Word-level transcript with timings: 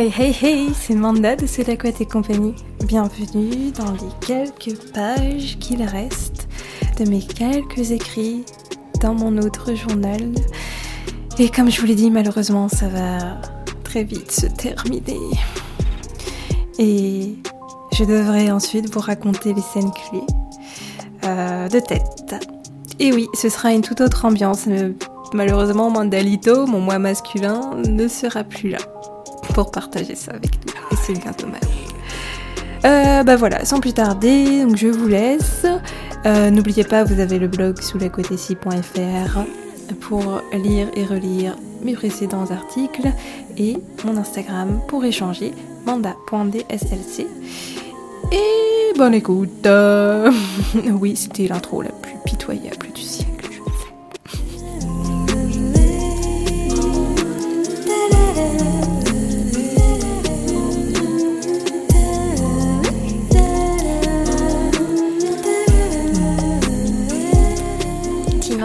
Hey 0.00 0.12
hey 0.16 0.32
hey, 0.40 0.68
c'est 0.74 0.94
Manda 0.94 1.34
de 1.34 1.44
C'est 1.44 1.68
et 1.68 2.06
compagnie. 2.06 2.54
Bienvenue 2.84 3.72
dans 3.72 3.90
les 3.90 4.12
quelques 4.24 4.92
pages 4.92 5.58
qu'il 5.58 5.82
reste 5.82 6.46
de 7.00 7.10
mes 7.10 7.18
quelques 7.18 7.90
écrits 7.90 8.44
dans 9.02 9.12
mon 9.14 9.38
autre 9.38 9.74
journal. 9.74 10.20
Et 11.40 11.48
comme 11.48 11.68
je 11.68 11.80
vous 11.80 11.88
l'ai 11.88 11.96
dit, 11.96 12.12
malheureusement, 12.12 12.68
ça 12.68 12.86
va 12.86 13.40
très 13.82 14.04
vite 14.04 14.30
se 14.30 14.46
terminer. 14.46 15.18
Et 16.78 17.34
je 17.90 18.04
devrais 18.04 18.52
ensuite 18.52 18.94
vous 18.94 19.00
raconter 19.00 19.52
les 19.52 19.62
scènes 19.62 19.90
clés 19.90 20.22
euh, 21.24 21.68
de 21.68 21.80
tête. 21.80 22.36
Et 23.00 23.12
oui, 23.12 23.26
ce 23.34 23.48
sera 23.48 23.72
une 23.72 23.82
toute 23.82 24.00
autre 24.00 24.24
ambiance. 24.26 24.68
Malheureusement, 25.32 25.90
Mandalito, 25.90 26.68
mon 26.68 26.78
moi 26.78 27.00
masculin, 27.00 27.72
ne 27.84 28.06
sera 28.06 28.44
plus 28.44 28.68
là 28.68 28.78
pour 29.58 29.72
partager 29.72 30.14
ça 30.14 30.30
avec 30.30 30.52
nous. 30.64 30.72
Et 30.92 30.96
c'est 31.04 31.14
bien 31.14 31.32
dommage. 31.36 31.58
Euh, 32.84 33.24
bah 33.24 33.34
voilà, 33.34 33.64
sans 33.64 33.80
plus 33.80 33.92
tarder, 33.92 34.62
donc 34.62 34.76
je 34.76 34.86
vous 34.86 35.08
laisse. 35.08 35.66
Euh, 36.26 36.50
n'oubliez 36.50 36.84
pas, 36.84 37.02
vous 37.02 37.18
avez 37.18 37.40
le 37.40 37.48
blog 37.48 37.80
sous 37.80 37.98
la 37.98 38.08
pour 38.08 38.22
lire 40.52 40.86
et 40.94 41.04
relire 41.04 41.56
mes 41.82 41.94
précédents 41.94 42.52
articles 42.52 43.10
et 43.56 43.78
mon 44.04 44.16
Instagram 44.16 44.80
pour 44.86 45.04
échanger 45.04 45.50
manda.dslc. 45.84 47.26
Et 48.30 48.96
bonne 48.96 49.14
écoute. 49.14 49.66
oui, 51.00 51.16
c'était 51.16 51.48
l'intro 51.48 51.82
la 51.82 51.90
plus 51.90 52.14
pitoyable 52.24 52.92
du 52.94 53.02
siècle. 53.02 53.27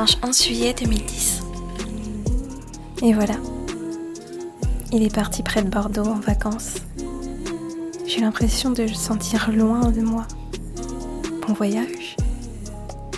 Dimanche 0.04 0.18
11 0.22 0.44
juillet 0.44 0.76
2010. 0.78 1.44
Et 3.04 3.14
voilà. 3.14 3.36
Il 4.92 5.02
est 5.02 5.16
parti 5.16 5.44
près 5.44 5.64
de 5.64 5.70
Bordeaux 5.70 6.04
en 6.04 6.20
vacances. 6.20 6.80
J'ai 8.06 8.20
l'impression 8.20 8.72
de 8.72 8.84
le 8.84 8.94
sentir 8.94 9.50
loin 9.50 9.92
de 9.92 10.02
moi. 10.02 10.28
Bon 11.48 11.54
voyage. 11.54 12.18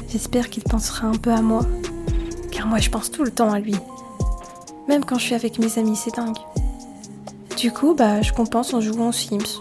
J'espère 0.09 0.51
qu'il 0.51 0.61
pensera 0.61 1.07
un 1.07 1.15
peu 1.15 1.31
à 1.31 1.41
moi. 1.41 1.65
Car 2.51 2.67
moi 2.67 2.77
je 2.77 2.91
pense 2.91 3.09
tout 3.09 3.23
le 3.23 3.31
temps 3.31 3.51
à 3.51 3.59
lui. 3.59 3.77
Même 4.87 5.03
quand 5.03 5.17
je 5.17 5.23
suis 5.23 5.35
avec 5.35 5.57
mes 5.57 5.79
amis, 5.79 5.95
c'est 5.95 6.15
dingue. 6.15 6.37
Du 7.57 7.71
coup, 7.71 7.95
bah, 7.95 8.21
je 8.21 8.31
compense 8.31 8.75
en 8.75 8.81
jouant 8.81 9.09
aux 9.09 9.11
Sims. 9.11 9.59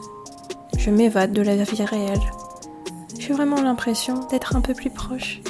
Je 0.76 0.90
m'évade 0.90 1.32
de 1.32 1.40
la 1.40 1.56
vie 1.56 1.84
réelle. 1.84 2.20
J'ai 3.18 3.32
vraiment 3.32 3.62
l'impression 3.62 4.26
d'être 4.30 4.56
un 4.56 4.60
peu 4.60 4.74
plus 4.74 4.90
proche. 4.90 5.40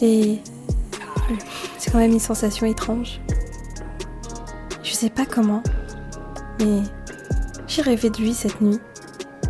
Et 0.00 0.40
quand 1.92 1.98
même 1.98 2.12
une 2.12 2.20
sensation 2.20 2.66
étrange. 2.66 3.20
Je 4.82 4.92
sais 4.94 5.10
pas 5.10 5.26
comment, 5.26 5.62
mais 6.58 6.80
j'ai 7.68 7.82
rêvé 7.82 8.08
de 8.08 8.16
lui 8.16 8.32
cette 8.32 8.62
nuit 8.62 8.80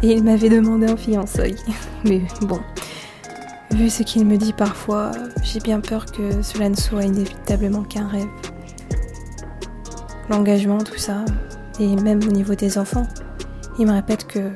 et 0.03 0.13
il 0.13 0.25
m'avait 0.25 0.49
demandé 0.49 0.91
en 0.91 0.97
fiançailles. 0.97 1.57
Mais 2.05 2.21
bon, 2.43 2.61
vu 3.71 3.89
ce 3.89 4.03
qu'il 4.03 4.27
me 4.27 4.37
dit 4.37 4.53
parfois, 4.53 5.13
j'ai 5.43 5.61
bien 5.61 5.81
peur 5.81 6.07
que 6.07 6.43
cela 6.43 6.69
ne 6.69 6.75
soit 6.75 7.05
inévitablement 7.05 7.85
qu'un 7.85 8.09
rêve. 8.09 8.27
L'engagement, 10.29 10.79
tout 10.79 10.99
ça, 10.99 11.25
et 11.79 11.95
même 11.97 12.21
au 12.25 12.33
niveau 12.33 12.57
des 12.57 12.77
enfants, 12.77 13.07
il 13.79 13.87
me 13.87 13.93
répète 13.93 14.27
que 14.27 14.51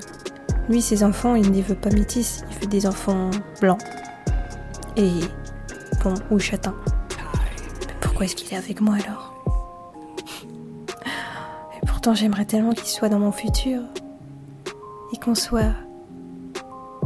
lui, 0.68 0.82
ses 0.82 1.04
enfants, 1.04 1.36
il 1.36 1.52
ne 1.52 1.62
veut 1.62 1.76
pas 1.76 1.90
métis, 1.90 2.44
il 2.50 2.58
veut 2.58 2.66
des 2.66 2.86
enfants 2.86 3.30
blancs 3.60 3.80
et 4.96 5.12
bon 6.02 6.14
ou 6.30 6.40
châtains. 6.40 6.74
Pourquoi 8.00 8.26
est-ce 8.26 8.36
qu'il 8.36 8.52
est 8.52 8.58
avec 8.58 8.80
moi 8.80 8.96
alors 8.96 9.36
j'aimerais 12.14 12.44
tellement 12.44 12.72
qu'il 12.72 12.86
soit 12.86 13.08
dans 13.08 13.18
mon 13.18 13.32
futur 13.32 13.80
et 15.12 15.16
qu'on 15.16 15.34
soit 15.34 15.74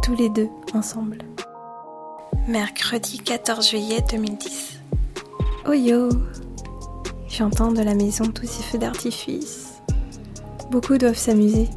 tous 0.02 0.14
les 0.14 0.28
deux 0.28 0.48
ensemble. 0.74 1.18
Mercredi 2.48 3.18
14 3.18 3.70
juillet 3.70 4.04
2010. 4.10 4.80
Oh 5.68 5.72
yo 5.72 6.08
J'entends 7.28 7.72
de 7.72 7.82
la 7.82 7.94
maison 7.94 8.26
tous 8.26 8.46
ces 8.46 8.62
feux 8.62 8.78
d'artifice. 8.78 9.80
Beaucoup 10.70 10.98
doivent 10.98 11.16
s'amuser, 11.16 11.68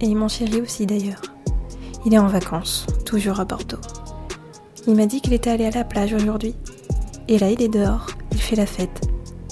et 0.00 0.14
mon 0.14 0.28
chéri 0.28 0.60
aussi 0.60 0.86
d'ailleurs. 0.86 1.22
Il 2.06 2.14
est 2.14 2.18
en 2.18 2.28
vacances, 2.28 2.86
toujours 3.04 3.40
à 3.40 3.44
Bordeaux. 3.44 3.80
Il 4.86 4.94
m'a 4.94 5.06
dit 5.06 5.20
qu'il 5.20 5.32
était 5.32 5.50
allé 5.50 5.66
à 5.66 5.70
la 5.70 5.84
plage 5.84 6.14
aujourd'hui. 6.14 6.54
Et 7.28 7.38
là, 7.38 7.50
il 7.50 7.60
est 7.60 7.68
dehors, 7.68 8.06
il 8.32 8.40
fait 8.40 8.56
la 8.56 8.66
fête. 8.66 9.08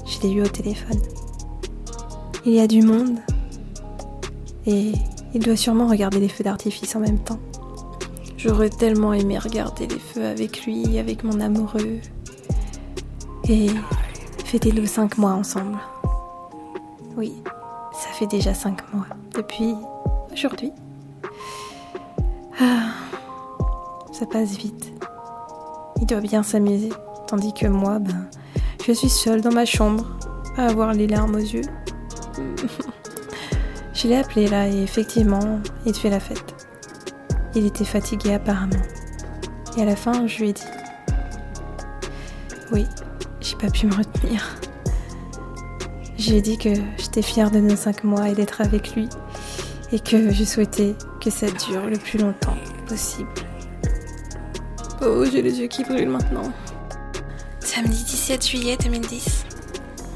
Je 0.06 0.20
l'ai 0.20 0.32
eu 0.32 0.42
au 0.42 0.48
téléphone. 0.48 1.00
Il 2.44 2.52
y 2.52 2.60
a 2.60 2.66
du 2.66 2.82
monde. 2.82 3.18
Et 4.66 4.92
il 5.34 5.40
doit 5.40 5.56
sûrement 5.56 5.88
regarder 5.88 6.20
les 6.20 6.28
feux 6.28 6.44
d'artifice 6.44 6.94
en 6.96 7.00
même 7.00 7.18
temps. 7.18 7.38
J'aurais 8.36 8.70
tellement 8.70 9.12
aimé 9.12 9.38
regarder 9.38 9.86
les 9.86 9.98
feux 9.98 10.24
avec 10.24 10.64
lui, 10.64 10.98
avec 10.98 11.24
mon 11.24 11.40
amoureux. 11.40 12.00
Et 13.48 13.68
fêter 14.44 14.72
nos 14.72 14.86
cinq 14.86 15.18
mois 15.18 15.32
ensemble. 15.32 15.78
Oui, 17.16 17.42
ça 17.92 18.08
fait 18.10 18.26
déjà 18.26 18.54
cinq 18.54 18.80
mois, 18.94 19.06
depuis 19.34 19.74
aujourd'hui. 20.32 20.72
Ah, 22.60 22.90
ça 24.12 24.24
passe 24.26 24.56
vite. 24.56 24.92
Il 26.00 26.06
doit 26.06 26.20
bien 26.20 26.42
s'amuser, 26.42 26.90
tandis 27.26 27.52
que 27.52 27.66
moi, 27.66 27.98
ben, 27.98 28.28
je 28.88 28.94
suis 28.94 29.10
seule 29.10 29.42
dans 29.42 29.52
ma 29.52 29.66
chambre, 29.66 30.06
à 30.56 30.64
avoir 30.64 30.94
les 30.94 31.06
larmes 31.06 31.34
aux 31.34 31.40
yeux. 31.40 31.60
Je 33.92 34.08
l'ai 34.08 34.16
appelé 34.16 34.48
là 34.48 34.66
et 34.66 34.82
effectivement, 34.82 35.60
il 35.84 35.92
fait 35.92 36.08
la 36.08 36.20
fête. 36.20 36.66
Il 37.54 37.66
était 37.66 37.84
fatigué 37.84 38.32
apparemment. 38.32 38.80
Et 39.76 39.82
à 39.82 39.84
la 39.84 39.94
fin, 39.94 40.26
je 40.26 40.38
lui 40.38 40.48
ai 40.50 40.52
dit 40.54 40.62
Oui, 42.72 42.86
j'ai 43.42 43.56
pas 43.56 43.68
pu 43.68 43.86
me 43.86 43.94
retenir. 43.94 44.56
Je 46.16 46.30
lui 46.30 46.38
ai 46.38 46.40
dit 46.40 46.56
que 46.56 46.70
j'étais 46.96 47.22
fière 47.22 47.50
de 47.50 47.58
nos 47.58 47.76
cinq 47.76 48.04
mois 48.04 48.30
et 48.30 48.34
d'être 48.34 48.62
avec 48.62 48.94
lui 48.94 49.08
et 49.92 50.00
que 50.00 50.30
je 50.30 50.44
souhaitais 50.44 50.94
que 51.20 51.28
ça 51.28 51.48
dure 51.50 51.86
le 51.90 51.98
plus 51.98 52.20
longtemps 52.20 52.56
possible. 52.86 53.28
Oh, 55.02 55.24
j'ai 55.30 55.42
les 55.42 55.60
yeux 55.60 55.66
qui 55.66 55.84
brûlent 55.84 56.08
maintenant. 56.08 56.52
Samedi 57.78 58.02
17 58.02 58.48
juillet 58.48 58.76
2010. 58.82 59.44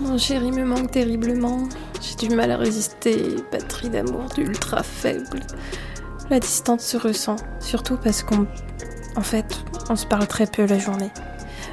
Mon 0.01 0.19
chéri 0.19 0.51
me 0.51 0.65
manque 0.65 0.91
terriblement. 0.91 1.69
J'ai 2.01 2.27
du 2.27 2.35
mal 2.35 2.51
à 2.51 2.57
résister, 2.57 3.37
batterie 3.53 3.89
d'amour 3.89 4.27
ultra 4.37 4.83
faible. 4.83 5.39
La 6.29 6.41
distance 6.41 6.85
se 6.85 6.97
ressent, 6.97 7.37
surtout 7.61 7.97
parce 8.03 8.25
qu'on. 8.25 8.49
En 9.15 9.21
fait, 9.21 9.47
on 9.89 9.95
se 9.95 10.07
parle 10.07 10.27
très 10.27 10.47
peu 10.47 10.67
la 10.67 10.81
journée. 10.81 11.13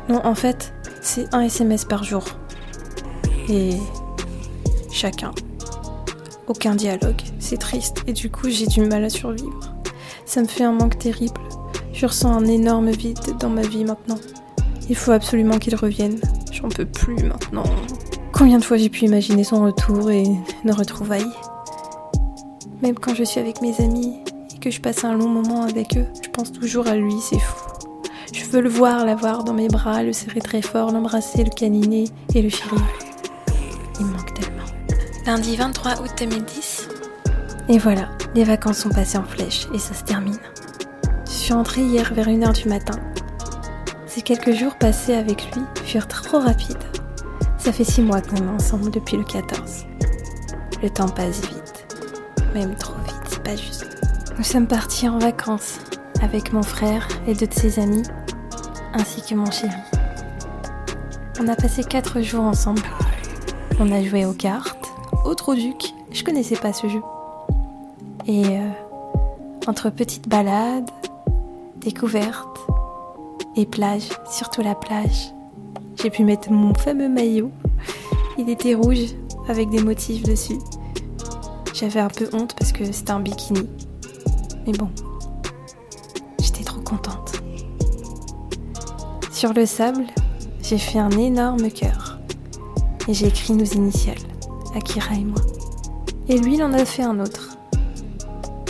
Non, 0.09 0.23
en 0.23 0.35
fait, 0.35 0.75
c'est 1.01 1.33
un 1.33 1.41
SMS 1.41 1.85
par 1.85 2.03
jour. 2.03 2.23
Et. 3.49 3.75
chacun. 4.91 5.31
Aucun 6.45 6.75
dialogue. 6.75 7.23
C'est 7.39 7.57
triste 7.57 8.03
et 8.05 8.13
du 8.13 8.29
coup, 8.29 8.49
j'ai 8.49 8.67
du 8.67 8.81
mal 8.81 9.03
à 9.05 9.09
survivre. 9.09 9.73
Ça 10.27 10.43
me 10.43 10.47
fait 10.47 10.65
un 10.65 10.73
manque 10.73 10.99
terrible. 10.99 11.41
Je 11.93 12.05
ressens 12.05 12.31
un 12.31 12.45
énorme 12.45 12.91
vide 12.91 13.39
dans 13.39 13.49
ma 13.49 13.63
vie 13.63 13.85
maintenant. 13.85 14.19
Il 14.89 14.95
faut 14.95 15.11
absolument 15.11 15.59
qu'il 15.59 15.75
revienne. 15.75 16.19
J'en 16.51 16.67
peux 16.67 16.85
plus 16.85 17.23
maintenant. 17.23 17.63
Combien 18.31 18.57
de 18.57 18.63
fois 18.63 18.77
j'ai 18.77 18.89
pu 18.89 19.05
imaginer 19.05 19.43
son 19.43 19.63
retour 19.63 20.09
et 20.09 20.23
nos 20.65 20.73
retrouvailles? 20.73 21.31
Même 22.81 22.97
quand 22.97 23.13
je 23.13 23.23
suis 23.23 23.39
avec 23.39 23.61
mes 23.61 23.79
amis 23.81 24.17
et 24.55 24.59
que 24.59 24.71
je 24.71 24.81
passe 24.81 25.03
un 25.03 25.13
long 25.13 25.27
moment 25.27 25.61
avec 25.61 25.95
eux, 25.95 26.05
je 26.23 26.29
pense 26.29 26.51
toujours 26.51 26.87
à 26.87 26.95
lui, 26.95 27.13
c'est 27.21 27.39
fou. 27.39 27.69
Je 28.33 28.45
veux 28.45 28.61
le 28.61 28.69
voir, 28.69 29.05
l'avoir 29.05 29.43
dans 29.43 29.53
mes 29.53 29.67
bras, 29.67 30.01
le 30.01 30.13
serrer 30.13 30.41
très 30.41 30.61
fort, 30.61 30.91
l'embrasser, 30.91 31.43
le 31.43 31.51
câliner 31.51 32.05
et 32.33 32.41
le 32.41 32.49
chérir. 32.49 32.81
Il 33.99 34.05
me 34.05 34.11
manque 34.13 34.33
tellement. 34.33 34.65
Lundi 35.25 35.55
23 35.55 36.01
août 36.01 36.11
2010. 36.17 36.87
Et 37.67 37.77
voilà, 37.77 38.09
les 38.33 38.43
vacances 38.43 38.79
sont 38.79 38.89
passées 38.89 39.19
en 39.19 39.23
flèche 39.23 39.67
et 39.73 39.77
ça 39.77 39.93
se 39.93 40.03
termine. 40.03 40.39
Je 41.25 41.31
suis 41.31 41.53
entrée 41.53 41.81
hier 41.81 42.11
vers 42.13 42.27
1h 42.27 42.63
du 42.63 42.69
matin. 42.69 42.99
Quelques 44.25 44.51
jours 44.51 44.75
passés 44.75 45.15
avec 45.15 45.55
lui 45.55 45.63
furent 45.85 46.07
trop 46.07 46.37
rapides. 46.37 46.77
Ça 47.57 47.71
fait 47.71 47.83
six 47.83 48.03
mois 48.03 48.21
qu'on 48.21 48.35
est 48.35 48.47
ensemble 48.47 48.91
depuis 48.91 49.17
le 49.17 49.23
14. 49.23 49.87
Le 50.83 50.89
temps 50.91 51.09
passe 51.09 51.41
vite. 51.41 51.97
Même 52.53 52.75
trop 52.75 52.93
vite, 53.05 53.21
c'est 53.27 53.41
pas 53.41 53.55
juste. 53.55 53.87
Nous 54.37 54.43
sommes 54.43 54.67
partis 54.67 55.09
en 55.09 55.17
vacances 55.17 55.79
avec 56.21 56.53
mon 56.53 56.61
frère 56.61 57.07
et 57.25 57.33
deux 57.33 57.47
de 57.47 57.53
ses 57.55 57.79
amis, 57.79 58.03
ainsi 58.93 59.23
que 59.23 59.33
mon 59.33 59.49
chéri. 59.49 59.73
On 61.41 61.47
a 61.47 61.55
passé 61.55 61.83
quatre 61.83 62.21
jours 62.21 62.43
ensemble. 62.43 62.83
On 63.79 63.91
a 63.91 64.03
joué 64.03 64.25
aux 64.27 64.33
cartes, 64.33 64.91
au 65.25 65.33
Troduc. 65.33 65.95
Je 66.11 66.23
connaissais 66.23 66.57
pas 66.57 66.71
ce 66.71 66.87
jeu. 66.87 67.01
Et 68.27 68.45
euh, 68.45 68.69
entre 69.65 69.89
petites 69.89 70.29
balades, 70.29 70.91
découvertes 71.77 72.48
et 73.59 73.65
plage, 73.65 74.07
surtout 74.31 74.61
la 74.61 74.73
plage, 74.73 75.33
j'ai 76.01 76.09
pu 76.09 76.23
mettre 76.23 76.49
mon 76.49 76.73
fameux 76.73 77.09
maillot. 77.09 77.51
Il 78.37 78.49
était 78.49 78.73
rouge 78.73 79.15
avec 79.49 79.69
des 79.69 79.83
motifs 79.83 80.23
dessus. 80.23 80.59
J'avais 81.73 81.99
un 81.99 82.07
peu 82.07 82.29
honte 82.31 82.55
parce 82.57 82.71
que 82.71 82.89
c'était 82.89 83.11
un 83.11 83.19
bikini. 83.19 83.67
Mais 84.65 84.71
bon, 84.71 84.89
j'étais 86.39 86.63
trop 86.63 86.79
contente. 86.79 87.41
Sur 89.33 89.51
le 89.51 89.65
sable, 89.65 90.05
j'ai 90.61 90.77
fait 90.77 90.99
un 90.99 91.11
énorme 91.11 91.69
cœur. 91.69 92.17
Et 93.09 93.13
j'ai 93.13 93.27
écrit 93.27 93.53
nos 93.53 93.65
initiales, 93.65 94.15
Akira 94.73 95.15
et 95.15 95.25
moi. 95.25 95.41
Et 96.29 96.37
lui, 96.37 96.55
il 96.55 96.63
en 96.63 96.71
a 96.71 96.85
fait 96.85 97.03
un 97.03 97.19
autre. 97.19 97.57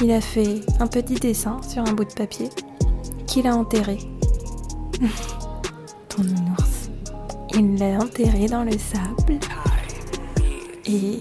Il 0.02 0.12
a 0.12 0.22
fait 0.22 0.62
un 0.80 0.88
petit 0.88 1.16
dessin 1.16 1.62
sur 1.68 1.84
un 1.84 1.94
bout 1.94 2.06
de 2.06 2.14
papier 2.14 2.50
qu'il 3.28 3.46
a 3.46 3.56
enterré. 3.56 4.00
Ton 6.10 6.24
nounours. 6.24 6.90
Il 7.54 7.78
l'a 7.78 8.00
enterré 8.00 8.48
dans 8.48 8.64
le 8.64 8.78
sable. 8.78 9.40
Et 10.86 11.20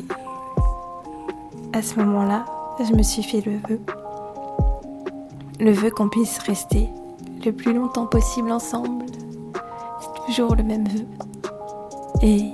à 1.72 1.82
ce 1.82 2.00
moment-là, 2.00 2.44
je 2.80 2.92
me 2.94 3.02
suis 3.02 3.22
fait 3.22 3.40
le 3.40 3.58
vœu. 3.68 3.80
Le 5.60 5.70
vœu 5.70 5.90
qu'on 5.90 6.08
puisse 6.08 6.38
rester 6.38 6.88
le 7.44 7.52
plus 7.52 7.72
longtemps 7.72 8.06
possible 8.06 8.50
ensemble. 8.50 9.04
C'est 10.00 10.26
toujours 10.26 10.56
le 10.56 10.62
même 10.62 10.86
vœu. 10.88 11.06
Et 12.22 12.50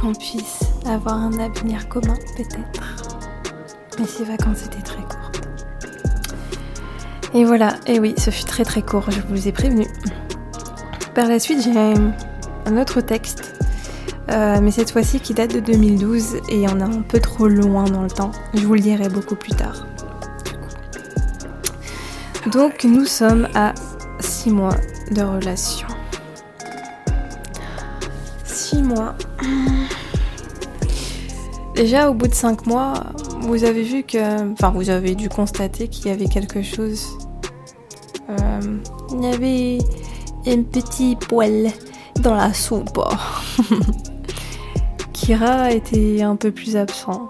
qu'on 0.00 0.12
puisse 0.12 0.60
avoir 0.84 1.14
un 1.14 1.38
avenir 1.38 1.88
commun 1.88 2.16
peut-être. 2.36 2.82
Mais 3.98 4.06
ces 4.06 4.24
vacances 4.24 4.66
étaient 4.66 4.82
très. 4.82 5.01
Et 7.34 7.44
voilà, 7.44 7.76
et 7.86 7.98
oui, 7.98 8.14
ce 8.18 8.30
fut 8.30 8.44
très 8.44 8.64
très 8.64 8.82
court, 8.82 9.10
je 9.10 9.20
vous 9.28 9.48
ai 9.48 9.52
prévenu. 9.52 9.86
Par 11.14 11.28
la 11.28 11.38
suite, 11.38 11.62
j'ai 11.62 11.78
un 12.66 12.76
autre 12.76 13.00
texte, 13.00 13.54
euh, 14.30 14.60
mais 14.62 14.70
cette 14.70 14.90
fois-ci 14.90 15.20
qui 15.20 15.34
date 15.34 15.54
de 15.54 15.60
2012 15.60 16.36
et 16.48 16.66
on 16.68 16.78
est 16.78 16.82
un 16.82 17.02
peu 17.02 17.20
trop 17.20 17.48
loin 17.48 17.84
dans 17.84 18.02
le 18.02 18.10
temps. 18.10 18.30
Je 18.54 18.66
vous 18.66 18.74
le 18.74 18.80
dirai 18.80 19.08
beaucoup 19.08 19.34
plus 19.34 19.52
tard. 19.52 19.86
Donc 22.50 22.84
nous 22.84 23.04
sommes 23.04 23.48
à 23.54 23.72
6 24.20 24.50
mois 24.50 24.76
de 25.10 25.22
relation. 25.22 25.86
6 28.44 28.82
mois. 28.82 29.14
Déjà 31.74 32.10
au 32.10 32.14
bout 32.14 32.28
de 32.28 32.34
5 32.34 32.66
mois, 32.66 32.94
vous 33.40 33.64
avez 33.64 33.82
vu 33.82 34.02
que... 34.02 34.52
Enfin 34.52 34.70
vous 34.70 34.90
avez 34.90 35.14
dû 35.14 35.28
constater 35.28 35.88
qu'il 35.88 36.06
y 36.06 36.10
avait 36.10 36.26
quelque 36.26 36.62
chose. 36.62 37.18
Euh, 38.32 38.78
il 39.12 39.24
y 39.24 39.26
avait 39.26 39.78
un 40.46 40.62
petit 40.62 41.16
poil 41.16 41.68
dans 42.20 42.34
la 42.34 42.52
soupe. 42.52 43.00
Kira 45.12 45.70
était 45.70 46.22
un 46.22 46.36
peu 46.36 46.50
plus 46.50 46.76
absent. 46.76 47.28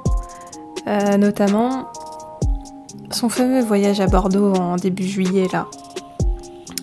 Euh, 0.86 1.16
notamment 1.16 1.86
son 3.10 3.28
fameux 3.28 3.62
voyage 3.62 4.00
à 4.00 4.06
Bordeaux 4.06 4.54
en 4.54 4.76
début 4.76 5.06
juillet 5.06 5.46
là. 5.52 5.68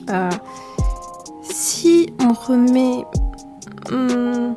Euh, 0.09 0.29
si 1.43 2.13
on 2.21 2.33
remet 2.33 3.05
hum, 3.91 4.53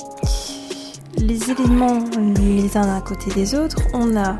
les 1.19 1.51
éléments 1.51 2.05
les 2.37 2.77
uns 2.77 2.97
à 2.97 3.01
côté 3.01 3.31
des 3.35 3.55
autres, 3.55 3.79
on 3.95 4.17
a 4.17 4.37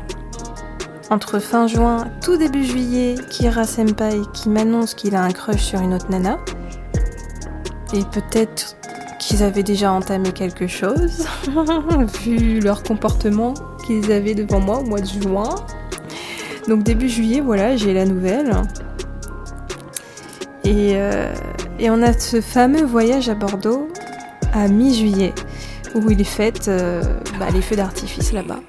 entre 1.09 1.39
fin 1.39 1.67
juin, 1.67 2.05
tout 2.21 2.37
début 2.37 2.63
juillet, 2.63 3.15
Kira 3.29 3.65
Senpai 3.65 4.21
qui 4.33 4.49
m'annonce 4.49 4.93
qu'il 4.93 5.15
a 5.15 5.23
un 5.23 5.31
crush 5.31 5.61
sur 5.61 5.79
une 5.81 5.93
autre 5.93 6.09
nana. 6.09 6.39
Et 7.93 8.01
peut-être 8.11 8.77
qu'ils 9.19 9.43
avaient 9.43 9.63
déjà 9.63 9.91
entamé 9.91 10.31
quelque 10.31 10.67
chose, 10.67 11.25
vu 12.23 12.59
leur 12.59 12.83
comportement 12.83 13.53
qu'ils 13.85 14.11
avaient 14.11 14.35
devant 14.35 14.59
moi 14.59 14.79
au 14.79 14.83
mois 14.83 15.01
de 15.01 15.05
juin. 15.05 15.55
Donc 16.67 16.83
début 16.83 17.09
juillet, 17.09 17.41
voilà, 17.41 17.75
j'ai 17.75 17.93
la 17.93 18.05
nouvelle. 18.05 18.51
Et, 20.63 20.93
euh, 20.95 21.33
et, 21.77 21.89
on 21.89 22.01
a 22.01 22.13
ce 22.13 22.39
fameux 22.39 22.85
voyage 22.85 23.27
à 23.27 23.35
Bordeaux 23.35 23.89
à 24.53 24.69
mi-juillet, 24.69 25.33
où 25.93 26.09
il 26.09 26.23
fait 26.23 26.69
euh, 26.69 27.03
bah, 27.37 27.47
les 27.53 27.61
feux 27.61 27.75
d'artifice 27.75 28.31
là-bas. 28.31 28.61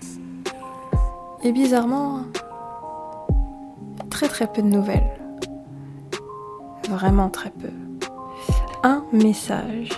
Et 1.45 1.53
bizarrement, 1.53 2.21
très 4.11 4.29
très 4.29 4.47
peu 4.47 4.63
de 4.63 4.69
nouvelles. 4.69 5.21
Vraiment 6.89 7.29
très 7.29 7.51
peu 7.51 7.69
un 8.85 9.03
message. 9.13 9.89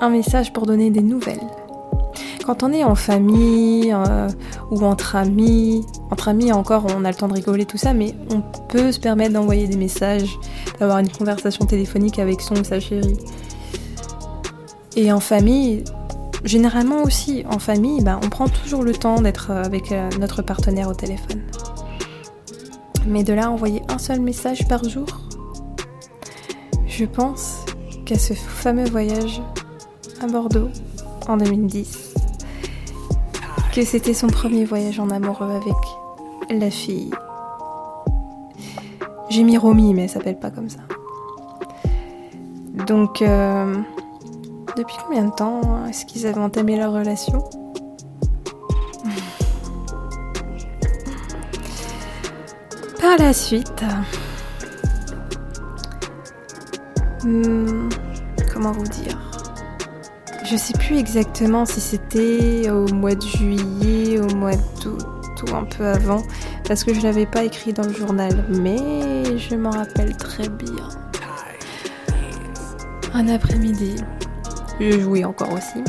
Un 0.00 0.10
message 0.10 0.52
pour 0.52 0.66
donner 0.66 0.90
des 0.90 1.00
nouvelles. 1.00 1.40
Quand 2.44 2.62
on 2.62 2.72
est 2.72 2.84
en 2.84 2.94
famille 2.94 3.92
euh, 3.92 4.28
ou 4.70 4.84
entre 4.84 5.16
amis, 5.16 5.86
entre 6.10 6.28
amis 6.28 6.52
encore 6.52 6.86
on 6.96 7.04
a 7.04 7.10
le 7.10 7.16
temps 7.16 7.28
de 7.28 7.34
rigoler 7.34 7.64
tout 7.64 7.78
ça, 7.78 7.94
mais 7.94 8.14
on 8.30 8.42
peut 8.68 8.92
se 8.92 9.00
permettre 9.00 9.32
d'envoyer 9.32 9.68
des 9.68 9.76
messages, 9.76 10.38
d'avoir 10.78 10.98
une 10.98 11.08
conversation 11.08 11.64
téléphonique 11.66 12.18
avec 12.18 12.40
son 12.40 12.56
ou 12.56 12.64
sa 12.64 12.80
chérie. 12.80 13.16
Et 14.96 15.12
en 15.12 15.20
famille, 15.20 15.84
généralement 16.44 17.02
aussi, 17.02 17.44
en 17.50 17.58
famille, 17.58 18.02
ben, 18.02 18.20
on 18.22 18.28
prend 18.28 18.48
toujours 18.48 18.82
le 18.82 18.92
temps 18.92 19.20
d'être 19.20 19.50
avec 19.50 19.92
euh, 19.92 20.08
notre 20.20 20.42
partenaire 20.42 20.88
au 20.88 20.94
téléphone. 20.94 21.42
Mais 23.06 23.22
de 23.22 23.32
là, 23.32 23.50
envoyer 23.50 23.82
un 23.88 23.98
seul 23.98 24.20
message 24.20 24.66
par 24.68 24.84
jour, 24.88 25.06
je 26.86 27.04
pense 27.04 27.64
qu'à 28.04 28.18
ce 28.18 28.32
fameux 28.34 28.88
voyage 28.88 29.42
à 30.22 30.26
Bordeaux 30.26 30.70
en 31.28 31.36
2010, 31.36 32.14
que 33.74 33.84
c'était 33.84 34.14
son 34.14 34.28
premier 34.28 34.64
voyage 34.64 34.98
en 34.98 35.10
amoureux 35.10 35.50
avec 35.50 35.76
la 36.50 36.70
fille. 36.70 37.10
J'ai 39.28 39.42
mis 39.42 39.58
Romy, 39.58 39.92
mais 39.92 40.04
elle 40.04 40.08
s'appelle 40.08 40.38
pas 40.38 40.50
comme 40.50 40.70
ça. 40.70 40.80
Donc, 42.86 43.20
euh, 43.22 43.74
depuis 44.76 44.96
combien 45.04 45.24
de 45.24 45.34
temps 45.34 45.84
est-ce 45.86 46.06
qu'ils 46.06 46.26
avaient 46.26 46.40
entamé 46.40 46.76
leur 46.76 46.92
relation 46.92 47.42
Par 53.00 53.16
la 53.18 53.32
suite, 53.32 53.82
Hmm, 57.26 57.88
comment 58.54 58.70
vous 58.70 58.84
dire 58.84 59.18
Je 60.44 60.56
sais 60.56 60.74
plus 60.74 60.96
exactement 60.96 61.64
si 61.64 61.80
c'était 61.80 62.70
au 62.70 62.86
mois 62.94 63.16
de 63.16 63.22
juillet, 63.22 64.20
au 64.20 64.32
mois 64.36 64.54
d'août 64.80 65.04
ou 65.42 65.56
un 65.56 65.64
peu 65.64 65.86
avant, 65.86 66.22
parce 66.68 66.84
que 66.84 66.94
je 66.94 67.00
l'avais 67.00 67.26
pas 67.26 67.42
écrit 67.42 67.72
dans 67.72 67.82
le 67.82 67.92
journal, 67.92 68.46
mais 68.48 69.36
je 69.36 69.56
m'en 69.56 69.70
rappelle 69.70 70.16
très 70.16 70.48
bien. 70.48 70.88
Un 73.12 73.26
après-midi, 73.26 73.96
je 74.80 75.00
jouais 75.00 75.24
encore 75.24 75.52
aussi. 75.52 75.82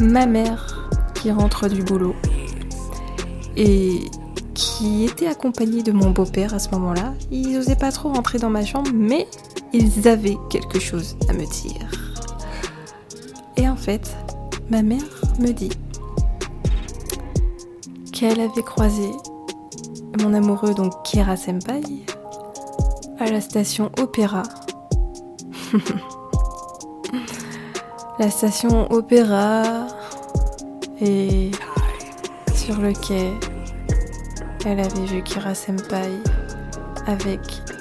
Ma 0.00 0.26
mère 0.26 0.90
qui 1.14 1.30
rentre 1.30 1.68
du 1.68 1.82
boulot 1.82 2.16
et 3.56 4.00
qui 4.54 5.04
était 5.04 5.26
accompagnée 5.26 5.82
de 5.82 5.92
mon 5.92 6.10
beau-père 6.10 6.54
à 6.54 6.58
ce 6.58 6.70
moment-là. 6.70 7.14
Il 7.30 7.52
n'osait 7.52 7.76
pas 7.76 7.92
trop 7.92 8.12
rentrer 8.12 8.38
dans 8.38 8.50
ma 8.50 8.64
chambre, 8.64 8.90
mais 8.92 9.28
ils 9.72 10.08
avaient 10.08 10.38
quelque 10.50 10.80
chose 10.80 11.16
à 11.28 11.32
me 11.32 11.44
dire. 11.44 11.88
Et 13.56 13.68
en 13.68 13.76
fait, 13.76 14.16
ma 14.70 14.82
mère 14.82 15.02
me 15.38 15.52
dit 15.52 15.70
qu'elle 18.12 18.40
avait 18.40 18.62
croisé 18.62 19.10
mon 20.20 20.34
amoureux, 20.34 20.74
donc 20.74 21.02
Kira 21.04 21.36
Senpai, 21.36 21.82
à 23.18 23.30
la 23.30 23.40
station 23.40 23.90
Opéra. 23.98 24.42
la 28.22 28.30
station 28.30 28.86
Opéra 28.92 29.88
et 31.00 31.50
sur 32.54 32.78
le 32.78 32.92
quai, 32.92 33.32
elle 34.64 34.78
avait 34.78 35.06
vu 35.06 35.24
Kira 35.24 35.56
Senpai 35.56 36.08
avec 37.08 37.40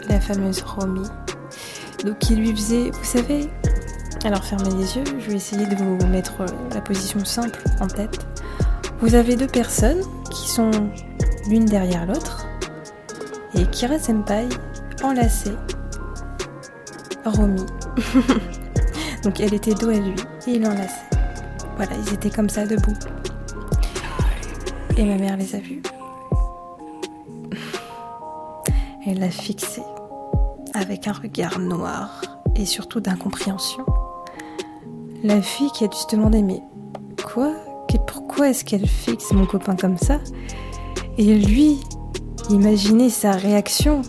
la 0.09 0.19
fameuse 0.19 0.63
Romy. 0.63 1.07
Donc 2.03 2.17
qui 2.17 2.35
lui 2.35 2.55
faisait, 2.55 2.89
vous 2.89 3.03
savez, 3.03 3.51
alors 4.23 4.43
fermez 4.43 4.71
les 4.71 4.97
yeux, 4.97 5.03
je 5.19 5.29
vais 5.29 5.35
essayer 5.35 5.67
de 5.67 5.75
vous 5.75 6.07
mettre 6.07 6.43
la 6.73 6.81
position 6.81 7.23
simple 7.23 7.61
en 7.79 7.85
tête. 7.85 8.25
Vous 8.99 9.13
avez 9.13 9.35
deux 9.35 9.45
personnes 9.45 10.01
qui 10.31 10.49
sont 10.49 10.71
l'une 11.51 11.65
derrière 11.65 12.07
l'autre 12.07 12.47
et 13.53 13.67
Kira 13.67 13.99
Senpai 13.99 14.49
enlacée 15.03 15.53
Romy. 17.25 17.63
Donc 19.23 19.39
elle 19.39 19.53
était 19.53 19.73
dos 19.73 19.89
à 19.89 19.93
lui 19.93 20.15
et 20.47 20.51
il 20.51 20.65
enlaçait. 20.65 21.09
Voilà, 21.75 21.91
ils 22.05 22.13
étaient 22.13 22.29
comme 22.29 22.49
ça 22.49 22.65
debout. 22.65 22.93
Et 24.97 25.03
ma 25.03 25.17
mère 25.17 25.37
les 25.37 25.55
a 25.55 25.59
vus. 25.59 25.81
Elle 29.07 29.19
l'a 29.19 29.29
fixé 29.29 29.81
avec 30.73 31.07
un 31.07 31.13
regard 31.13 31.59
noir 31.59 32.21
et 32.55 32.65
surtout 32.65 32.99
d'incompréhension. 32.99 33.85
La 35.23 35.41
fille 35.41 35.71
qui 35.71 35.85
a 35.85 35.87
dû 35.87 35.97
se 35.97 36.15
demander 36.15 36.41
mais 36.41 36.61
quoi? 37.23 37.53
Pourquoi 38.07 38.49
est-ce 38.49 38.63
qu'elle 38.63 38.87
fixe 38.87 39.31
mon 39.33 39.45
copain 39.45 39.75
comme 39.75 39.97
ça? 39.97 40.19
Et 41.17 41.35
lui, 41.35 41.81
imaginez 42.49 43.09
sa 43.09 43.31
réaction, 43.31 44.01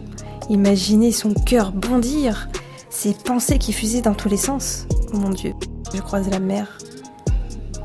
imaginez 0.48 1.10
son 1.10 1.34
cœur 1.34 1.72
bondir, 1.72 2.48
ses 2.88 3.12
pensées 3.12 3.58
qui 3.58 3.72
fusaient 3.72 4.00
dans 4.00 4.14
tous 4.14 4.28
les 4.28 4.36
sens. 4.36 4.86
Oh 5.12 5.18
mon 5.18 5.30
dieu, 5.30 5.52
je 5.94 6.00
croise 6.00 6.30
la 6.30 6.38
mère 6.38 6.78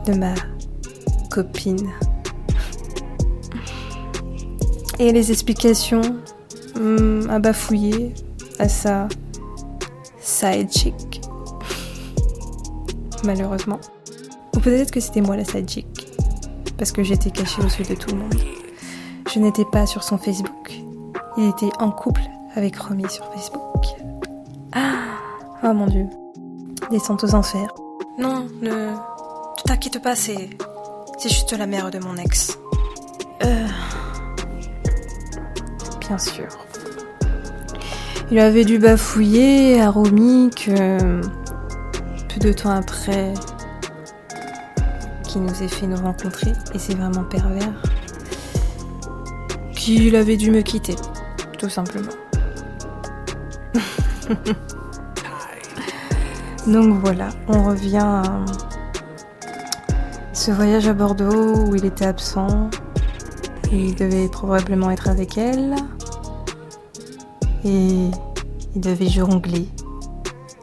de 0.05 0.13
ma 0.13 0.33
copine. 1.29 1.89
Et 4.99 5.11
les 5.11 5.31
explications 5.31 6.01
hmm, 6.79 7.29
à 7.29 7.39
bafouiller 7.39 8.13
à 8.59 8.69
sa 8.69 9.07
side 10.19 10.71
chick. 10.71 11.21
Malheureusement. 13.23 13.79
Ou 14.55 14.59
peut-être 14.59 14.91
que 14.91 14.99
c'était 14.99 15.21
moi 15.21 15.35
la 15.35 15.45
side 15.45 15.69
chick. 15.69 15.87
Parce 16.77 16.91
que 16.91 17.03
j'étais 17.03 17.31
cachée 17.31 17.61
aux 17.61 17.65
yeux 17.65 17.85
de 17.89 17.95
tout 17.95 18.11
le 18.11 18.21
monde. 18.21 18.35
Je 19.33 19.39
n'étais 19.39 19.65
pas 19.65 19.85
sur 19.85 20.03
son 20.03 20.17
Facebook. 20.17 20.71
Il 21.37 21.49
était 21.49 21.71
en 21.79 21.91
couple 21.91 22.21
avec 22.55 22.77
Romy 22.77 23.07
sur 23.09 23.25
Facebook. 23.33 23.85
Ah 24.73 25.17
Oh 25.63 25.73
mon 25.73 25.87
dieu. 25.87 26.07
Descente 26.89 27.25
aux 27.25 27.35
enfers. 27.35 27.73
Non, 28.17 28.47
ne. 28.61 28.93
T'inquiète 29.65 30.01
pas, 30.01 30.15
c'est. 30.15 30.49
C'est 31.17 31.29
juste 31.29 31.51
la 31.51 31.67
mère 31.67 31.91
de 31.91 31.99
mon 31.99 32.15
ex. 32.15 32.57
Euh. 33.43 33.67
Bien 35.99 36.17
sûr. 36.17 36.47
Il 38.31 38.39
avait 38.39 38.63
dû 38.63 38.79
bafouiller 38.79 39.81
à 39.81 39.89
Romy 39.89 40.49
que. 40.49 41.21
Peu 42.29 42.39
de 42.39 42.53
temps 42.53 42.71
après. 42.71 43.33
Qui 45.23 45.39
nous 45.39 45.63
ait 45.63 45.67
fait 45.67 45.87
nous 45.87 45.97
rencontrer, 45.97 46.53
et 46.73 46.79
c'est 46.79 46.95
vraiment 46.95 47.25
pervers. 47.25 47.83
Qu'il 49.73 50.15
avait 50.15 50.37
dû 50.37 50.51
me 50.51 50.61
quitter, 50.61 50.95
tout 51.57 51.69
simplement. 51.69 52.13
Donc 56.67 56.99
voilà, 57.01 57.29
on 57.47 57.63
revient 57.63 57.97
à 57.97 58.23
ce 60.33 60.51
voyage 60.51 60.85
à 60.89 60.93
Bordeaux 60.93 61.55
où 61.65 61.75
il 61.75 61.85
était 61.85 62.05
absent. 62.05 62.69
Il 63.71 63.95
devait 63.95 64.27
probablement 64.27 64.91
être 64.91 65.07
avec 65.07 65.37
elle. 65.37 65.75
Et 67.63 68.09
il 68.75 68.81
devait 68.81 69.07
jongler 69.07 69.69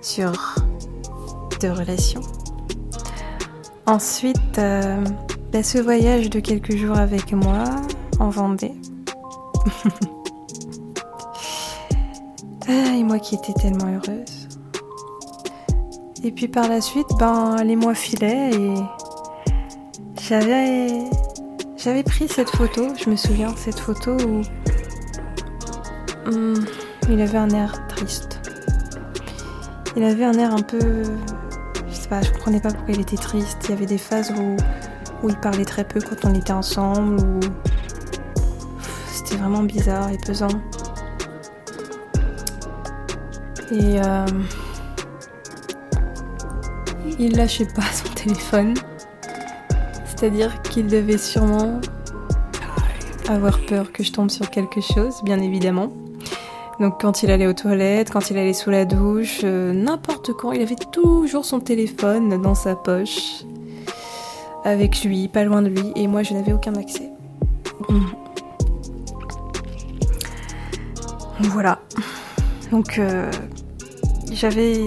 sur 0.02 0.32
deux 1.60 1.72
relations. 1.72 2.20
Ensuite, 3.86 4.58
euh, 4.58 5.02
bah, 5.52 5.62
ce 5.62 5.78
voyage 5.78 6.28
de 6.28 6.40
quelques 6.40 6.76
jours 6.76 6.98
avec 6.98 7.32
moi 7.32 7.64
en 8.18 8.28
Vendée. 8.28 8.74
ah, 12.68 12.94
et 12.94 13.02
moi 13.02 13.18
qui 13.18 13.36
étais 13.36 13.54
tellement 13.54 13.86
heureuse. 13.86 14.33
Et 16.26 16.32
puis 16.32 16.48
par 16.48 16.68
la 16.68 16.80
suite, 16.80 17.06
ben, 17.18 17.62
les 17.64 17.76
mois 17.76 17.94
filaient 17.94 18.50
et 18.50 18.74
j'avais, 20.22 20.88
j'avais 21.76 22.02
pris 22.02 22.28
cette 22.28 22.48
photo, 22.48 22.88
je 22.96 23.10
me 23.10 23.16
souviens, 23.16 23.54
cette 23.56 23.78
photo 23.78 24.16
où 24.16 24.40
hmm, 26.30 26.64
il 27.10 27.20
avait 27.20 27.36
un 27.36 27.50
air 27.50 27.86
triste. 27.88 28.40
Il 29.96 30.02
avait 30.02 30.24
un 30.24 30.32
air 30.32 30.54
un 30.54 30.62
peu, 30.62 31.02
je 31.88 31.94
sais 31.94 32.08
pas, 32.08 32.22
je 32.22 32.30
comprenais 32.30 32.60
pas 32.60 32.70
pourquoi 32.70 32.94
il 32.94 33.02
était 33.02 33.18
triste. 33.18 33.58
Il 33.64 33.70
y 33.70 33.72
avait 33.74 33.84
des 33.84 33.98
phases 33.98 34.32
où, 34.32 34.56
où 35.22 35.28
il 35.28 35.36
parlait 35.36 35.66
très 35.66 35.84
peu 35.84 36.00
quand 36.00 36.26
on 36.26 36.34
était 36.34 36.54
ensemble, 36.54 37.20
c'était 39.12 39.36
vraiment 39.36 39.62
bizarre 39.62 40.08
et 40.08 40.16
pesant. 40.26 40.48
Et 43.70 44.00
euh, 44.00 44.26
il 47.18 47.36
lâchait 47.36 47.66
pas 47.66 47.82
son 47.82 48.08
téléphone. 48.14 48.74
C'est-à-dire 50.06 50.62
qu'il 50.62 50.86
devait 50.86 51.18
sûrement 51.18 51.80
avoir 53.28 53.58
peur 53.60 53.92
que 53.92 54.02
je 54.02 54.12
tombe 54.12 54.30
sur 54.30 54.50
quelque 54.50 54.80
chose, 54.80 55.22
bien 55.24 55.40
évidemment. 55.40 55.92
Donc 56.80 57.00
quand 57.00 57.22
il 57.22 57.30
allait 57.30 57.46
aux 57.46 57.52
toilettes, 57.52 58.10
quand 58.10 58.30
il 58.30 58.38
allait 58.38 58.52
sous 58.52 58.70
la 58.70 58.84
douche, 58.84 59.40
euh, 59.44 59.72
n'importe 59.72 60.32
quand, 60.32 60.52
il 60.52 60.60
avait 60.60 60.74
toujours 60.74 61.44
son 61.44 61.60
téléphone 61.60 62.40
dans 62.42 62.54
sa 62.54 62.74
poche, 62.74 63.44
avec 64.64 65.04
lui, 65.04 65.28
pas 65.28 65.44
loin 65.44 65.62
de 65.62 65.68
lui, 65.68 65.92
et 65.94 66.08
moi 66.08 66.22
je 66.22 66.34
n'avais 66.34 66.52
aucun 66.52 66.74
accès. 66.74 67.10
Voilà. 71.40 71.80
Donc 72.70 72.98
euh, 72.98 73.30
j'avais 74.32 74.80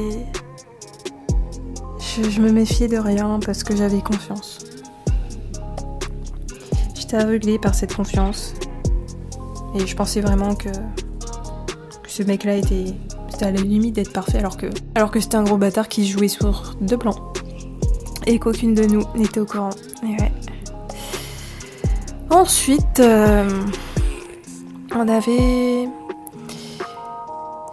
je, 2.23 2.41
me 2.41 2.51
méfiais 2.51 2.87
de 2.87 2.97
rien 2.97 3.39
parce 3.45 3.63
que 3.63 3.75
j'avais 3.75 4.01
confiance. 4.01 4.59
J'étais 6.95 7.17
aveuglée 7.17 7.59
par 7.59 7.75
cette 7.75 7.95
confiance. 7.95 8.53
Et 9.75 9.85
je 9.85 9.95
pensais 9.95 10.21
vraiment 10.21 10.55
que, 10.55 10.69
ce 12.07 12.23
mec-là 12.23 12.55
était, 12.55 12.93
à 13.41 13.51
la 13.51 13.61
limite 13.61 13.95
d'être 13.95 14.13
parfait 14.13 14.39
alors 14.39 14.57
que, 14.57 14.65
alors 14.95 15.11
que 15.11 15.19
c'était 15.19 15.35
un 15.35 15.43
gros 15.43 15.57
bâtard 15.57 15.87
qui 15.87 16.07
jouait 16.07 16.27
sur 16.27 16.75
deux 16.81 16.97
plans. 16.97 17.33
Et 18.25 18.39
qu'aucune 18.39 18.73
de 18.73 18.83
nous 18.83 19.03
n'était 19.15 19.39
au 19.39 19.45
courant. 19.45 19.69
Ensuite, 22.29 22.99
euh, 22.99 23.47
on 24.93 25.07
avait. 25.07 25.87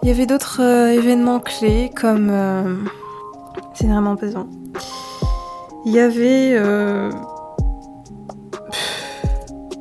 Il 0.01 0.09
y 0.09 0.11
avait 0.11 0.27
d'autres 0.27 0.61
euh, 0.61 0.91
événements 0.91 1.39
clés 1.39 1.89
comme. 1.95 2.29
Euh, 2.29 2.75
c'est 3.75 3.87
vraiment 3.87 4.15
pesant. 4.15 4.47
Il 5.85 5.93
y 5.93 5.99
avait. 5.99 6.55
Euh, 6.55 7.11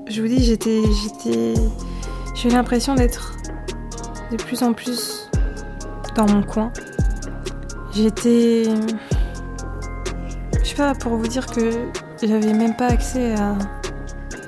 je 0.06 0.20
vous 0.20 0.28
dis, 0.28 0.44
j'étais. 0.44 0.82
J'étais. 1.02 1.54
J'ai 2.34 2.50
l'impression 2.50 2.94
d'être 2.94 3.34
de 4.30 4.36
plus 4.36 4.62
en 4.62 4.72
plus 4.72 5.30
dans 6.14 6.26
mon 6.26 6.42
coin. 6.42 6.72
J'étais. 7.92 8.64
Je 10.62 10.68
sais 10.68 10.74
pas, 10.74 10.94
pour 10.94 11.16
vous 11.16 11.26
dire 11.26 11.46
que 11.46 11.70
j'avais 12.22 12.52
même 12.52 12.76
pas 12.76 12.86
accès 12.86 13.34
à, 13.34 13.56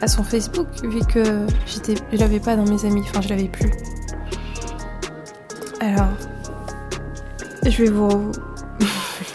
à 0.02 0.08
son 0.08 0.22
Facebook, 0.24 0.66
vu 0.82 1.00
que 1.00 1.46
j'étais, 1.66 1.94
je 2.12 2.18
l'avais 2.18 2.40
pas 2.40 2.56
dans 2.56 2.64
mes 2.64 2.84
amis, 2.84 3.02
enfin 3.02 3.20
je 3.20 3.28
l'avais 3.28 3.48
plus. 3.48 3.70
Alors, 5.80 6.08
je 7.64 7.82
vais 7.82 7.90
vous, 7.90 8.32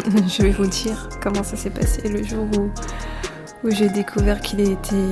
je 0.27 0.43
vais 0.43 0.51
vous 0.51 0.65
dire 0.65 1.09
comment 1.21 1.43
ça 1.43 1.55
s'est 1.55 1.69
passé 1.69 2.07
le 2.07 2.23
jour 2.23 2.45
où, 2.57 3.69
j'ai 3.69 3.89
découvert 3.89 4.41
qu'il 4.41 4.59
était 4.61 5.11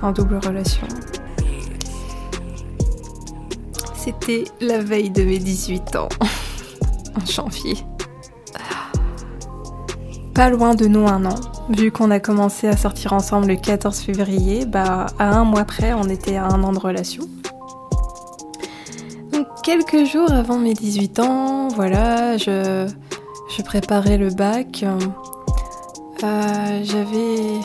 en 0.00 0.12
double 0.12 0.36
relation. 0.36 0.86
C'était 3.96 4.44
la 4.60 4.78
veille 4.78 5.10
de 5.10 5.22
mes 5.22 5.38
18 5.38 5.96
ans, 5.96 6.08
en 7.20 7.26
janvier. 7.26 7.76
Pas 10.34 10.50
loin 10.50 10.74
de 10.74 10.86
nous 10.86 11.06
un 11.06 11.24
an, 11.26 11.34
vu 11.70 11.90
qu'on 11.90 12.10
a 12.10 12.20
commencé 12.20 12.68
à 12.68 12.76
sortir 12.76 13.12
ensemble 13.12 13.48
le 13.48 13.56
14 13.56 13.98
février, 14.00 14.64
bah 14.64 15.06
à 15.18 15.36
un 15.36 15.44
mois 15.44 15.64
près 15.64 15.92
on 15.92 16.08
était 16.08 16.36
à 16.36 16.46
un 16.46 16.62
an 16.62 16.72
de 16.72 16.78
relation. 16.78 17.24
Donc 19.32 19.46
quelques 19.62 20.04
jours 20.04 20.30
avant 20.32 20.58
mes 20.58 20.74
18 20.74 21.20
ans, 21.20 21.68
voilà, 21.68 22.36
je, 22.36 22.88
je 23.56 23.62
préparais 23.62 24.16
le 24.16 24.30
bac. 24.30 24.84
Euh, 24.84 26.80
j'avais. 26.84 27.60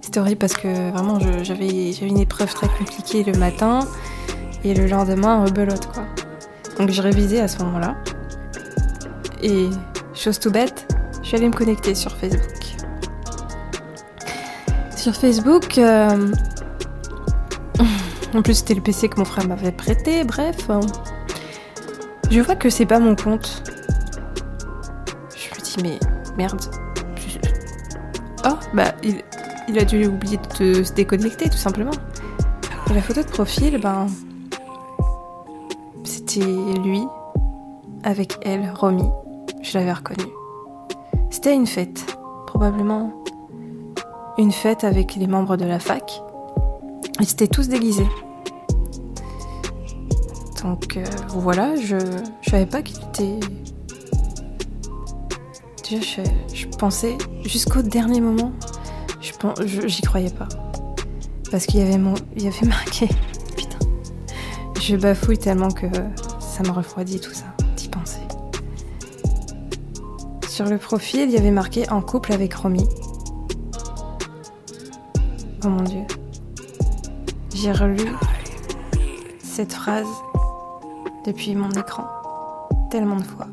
C'était 0.00 0.20
horrible 0.20 0.38
parce 0.38 0.54
que 0.54 0.90
vraiment 0.90 1.18
j'avais 1.42 1.92
une 1.92 2.18
épreuve 2.18 2.52
très 2.52 2.68
compliquée 2.68 3.24
le 3.24 3.36
matin 3.38 3.80
et 4.64 4.74
le 4.74 4.86
lendemain 4.86 5.44
rebelote 5.44 5.86
quoi. 5.92 6.04
Donc 6.78 6.90
je 6.90 7.00
révisais 7.00 7.40
à 7.40 7.48
ce 7.48 7.62
moment-là. 7.62 7.96
Et 9.42 9.68
chose 10.14 10.38
tout 10.38 10.50
bête, 10.50 10.86
je 11.22 11.28
suis 11.28 11.36
allée 11.36 11.48
me 11.48 11.54
connecter 11.54 11.94
sur 11.94 12.12
Facebook. 12.12 12.64
Sur 14.96 15.14
Facebook, 15.14 15.78
euh, 15.78 16.32
en 18.34 18.42
plus 18.42 18.54
c'était 18.54 18.74
le 18.74 18.82
PC 18.82 19.08
que 19.08 19.18
mon 19.18 19.24
frère 19.24 19.48
m'avait 19.48 19.72
prêté, 19.72 20.24
bref. 20.24 20.68
Je 22.30 22.40
vois 22.40 22.56
que 22.56 22.70
c'est 22.70 22.86
pas 22.86 22.98
mon 22.98 23.16
compte 23.16 23.73
mais 25.82 25.98
merde. 26.36 26.60
Oh, 28.46 28.56
bah, 28.74 28.94
il, 29.02 29.78
a 29.78 29.84
dû 29.84 30.06
oublier 30.06 30.38
de 30.58 30.82
se 30.82 30.92
déconnecter, 30.92 31.48
tout 31.48 31.56
simplement. 31.56 31.92
La 32.94 33.00
photo 33.00 33.22
de 33.22 33.28
profil, 33.28 33.78
ben. 33.80 34.06
c'était 36.04 36.44
lui, 36.84 37.02
avec 38.02 38.38
elle, 38.42 38.70
Romy. 38.74 39.08
Je 39.62 39.78
l'avais 39.78 39.92
reconnu. 39.92 40.26
C'était 41.30 41.54
une 41.54 41.66
fête, 41.66 42.18
probablement 42.46 43.24
une 44.38 44.52
fête 44.52 44.84
avec 44.84 45.14
les 45.14 45.26
membres 45.26 45.56
de 45.56 45.64
la 45.64 45.78
fac. 45.78 46.22
Ils 47.20 47.30
étaient 47.30 47.48
tous 47.48 47.68
déguisés. 47.68 48.08
Donc 50.62 50.96
euh, 50.96 51.04
voilà, 51.28 51.76
je, 51.76 51.96
je 52.40 52.50
savais 52.50 52.66
pas 52.66 52.82
qu'il 52.82 52.96
était. 53.04 53.38
Je, 55.90 56.22
je 56.54 56.66
pensais 56.78 57.18
jusqu'au 57.44 57.82
dernier 57.82 58.20
moment, 58.22 58.52
je 59.20 59.86
j'y 59.86 60.00
croyais 60.00 60.30
pas. 60.30 60.48
Parce 61.50 61.66
qu'il 61.66 61.80
y 61.80 61.82
avait 61.82 62.00
y 62.36 62.46
avait 62.46 62.66
marqué. 62.66 63.08
Putain. 63.54 63.78
Je 64.80 64.96
bafouille 64.96 65.38
tellement 65.38 65.70
que 65.70 65.86
ça 66.40 66.62
me 66.62 66.70
refroidit 66.70 67.20
tout 67.20 67.34
ça, 67.34 67.44
d'y 67.76 67.88
penser. 67.88 68.20
Sur 70.48 70.66
le 70.66 70.78
profil, 70.78 71.28
il 71.28 71.30
y 71.32 71.36
avait 71.36 71.50
marqué 71.50 71.88
en 71.90 72.00
couple 72.00 72.32
avec 72.32 72.54
Romy. 72.54 72.88
Oh 75.64 75.68
mon 75.68 75.82
dieu. 75.82 76.04
J'ai 77.54 77.72
relu 77.72 78.06
cette 79.38 79.72
phrase 79.72 80.06
depuis 81.26 81.54
mon 81.54 81.70
écran 81.70 82.04
tellement 82.90 83.16
de 83.16 83.22
fois. 83.22 83.46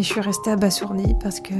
Et 0.00 0.02
je 0.02 0.08
suis 0.08 0.20
restée 0.22 0.50
abasourdie 0.50 1.14
parce 1.22 1.40
que 1.40 1.52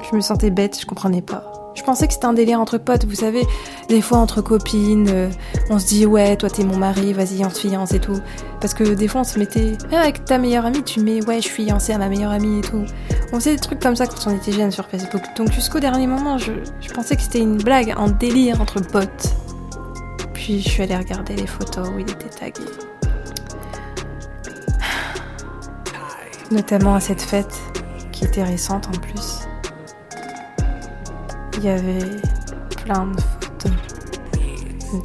je 0.00 0.16
me 0.16 0.22
sentais 0.22 0.48
bête, 0.48 0.80
je 0.80 0.86
comprenais 0.86 1.20
pas. 1.20 1.44
Je 1.74 1.82
pensais 1.82 2.06
que 2.06 2.14
c'était 2.14 2.24
un 2.24 2.32
délire 2.32 2.58
entre 2.58 2.78
potes, 2.78 3.04
vous 3.04 3.16
savez, 3.16 3.46
des 3.90 4.00
fois 4.00 4.16
entre 4.16 4.40
copines, 4.40 5.10
euh, 5.10 5.28
on 5.68 5.78
se 5.78 5.86
dit 5.86 6.06
ouais, 6.06 6.38
toi 6.38 6.48
t'es 6.48 6.64
mon 6.64 6.78
mari, 6.78 7.12
vas-y 7.12 7.44
on 7.44 7.50
se 7.50 7.68
fiance 7.68 7.92
et 7.92 8.00
tout. 8.00 8.18
Parce 8.62 8.72
que 8.72 8.94
des 8.94 9.08
fois 9.08 9.20
on 9.20 9.24
se 9.24 9.38
mettait, 9.38 9.76
même 9.90 10.00
avec 10.00 10.24
ta 10.24 10.38
meilleure 10.38 10.64
amie, 10.64 10.82
tu 10.84 11.00
mets 11.00 11.22
ouais, 11.26 11.42
je 11.42 11.48
suis 11.48 11.66
fiancée 11.66 11.92
à 11.92 11.98
ma 11.98 12.08
meilleure 12.08 12.32
amie 12.32 12.60
et 12.60 12.62
tout. 12.62 12.86
On 13.34 13.38
faisait 13.38 13.52
des 13.52 13.60
trucs 13.60 13.80
comme 13.80 13.94
ça 13.94 14.06
quand 14.06 14.26
on 14.28 14.34
était 14.34 14.52
jeunes 14.52 14.70
sur 14.70 14.86
Facebook. 14.86 15.20
Donc 15.36 15.52
jusqu'au 15.52 15.80
dernier 15.80 16.06
moment, 16.06 16.38
je, 16.38 16.52
je 16.80 16.88
pensais 16.94 17.14
que 17.14 17.20
c'était 17.20 17.40
une 17.40 17.58
blague, 17.58 17.92
un 17.94 18.08
délire 18.08 18.58
entre 18.62 18.80
potes. 18.80 19.34
Puis 20.32 20.62
je 20.62 20.68
suis 20.70 20.82
allée 20.82 20.96
regarder 20.96 21.36
les 21.36 21.46
photos 21.46 21.90
où 21.90 21.98
il 21.98 22.10
était 22.10 22.30
tagué. 22.30 22.64
Notamment 26.52 26.94
à 26.94 27.00
cette 27.00 27.22
fête 27.22 27.58
qui 28.12 28.26
était 28.26 28.42
récente 28.42 28.86
en 28.88 28.98
plus. 28.98 29.48
Il 31.56 31.64
y 31.64 31.70
avait 31.70 32.20
plein 32.84 33.06
de 33.06 33.20
photos 33.40 33.72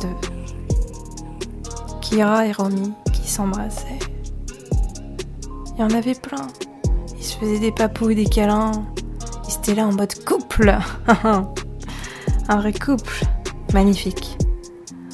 de 0.02 0.08
Kira 2.02 2.46
et 2.48 2.52
Romy 2.52 2.92
qui 3.14 3.30
s'embrassaient. 3.30 4.00
Il 5.76 5.80
y 5.80 5.84
en 5.84 5.92
avait 5.92 6.16
plein. 6.16 6.48
Ils 7.18 7.24
se 7.24 7.38
faisaient 7.38 7.60
des 7.60 7.72
papouilles, 7.72 8.16
des 8.16 8.26
câlins. 8.26 8.86
Ils 9.48 9.56
étaient 9.56 9.76
là 9.76 9.88
en 9.88 9.94
mode 9.94 10.22
couple. 10.26 10.78
Un 12.50 12.56
vrai 12.58 12.74
couple. 12.74 13.24
Magnifique. 13.74 14.38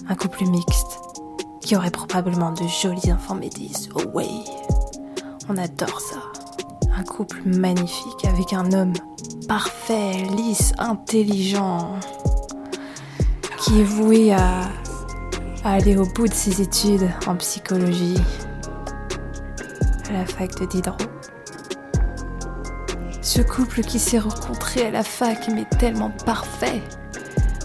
Un 0.10 0.16
couple 0.16 0.46
mixte 0.46 1.00
qui 1.62 1.76
aurait 1.76 1.92
probablement 1.92 2.54
de 2.54 2.68
jolis 2.68 3.14
enfants. 3.14 3.38
Oh 3.94 4.02
ouais. 4.16 4.28
On 5.50 5.58
adore 5.58 6.00
ça. 6.00 6.22
Un 6.98 7.04
couple 7.04 7.42
magnifique 7.46 8.26
avec 8.26 8.54
un 8.54 8.72
homme 8.72 8.94
parfait, 9.48 10.14
lisse, 10.38 10.72
intelligent, 10.78 12.00
qui 13.58 13.82
est 13.82 13.84
voué 13.84 14.34
à, 14.34 14.70
aller 15.66 15.98
au 15.98 16.06
bout 16.06 16.28
de 16.28 16.34
ses 16.34 16.62
études 16.62 17.10
en 17.28 17.36
psychologie 17.36 18.18
à 20.10 20.14
la 20.14 20.26
fac 20.26 20.60
de 20.60 20.66
Diderot. 20.66 20.98
Ce 23.22 23.42
couple 23.42 23.82
qui 23.82 24.00
s'est 24.00 24.20
rencontré 24.20 24.88
à 24.88 24.92
la 24.92 25.04
fac 25.04 25.50
mais 25.54 25.66
tellement 25.78 26.12
parfait. 26.26 26.82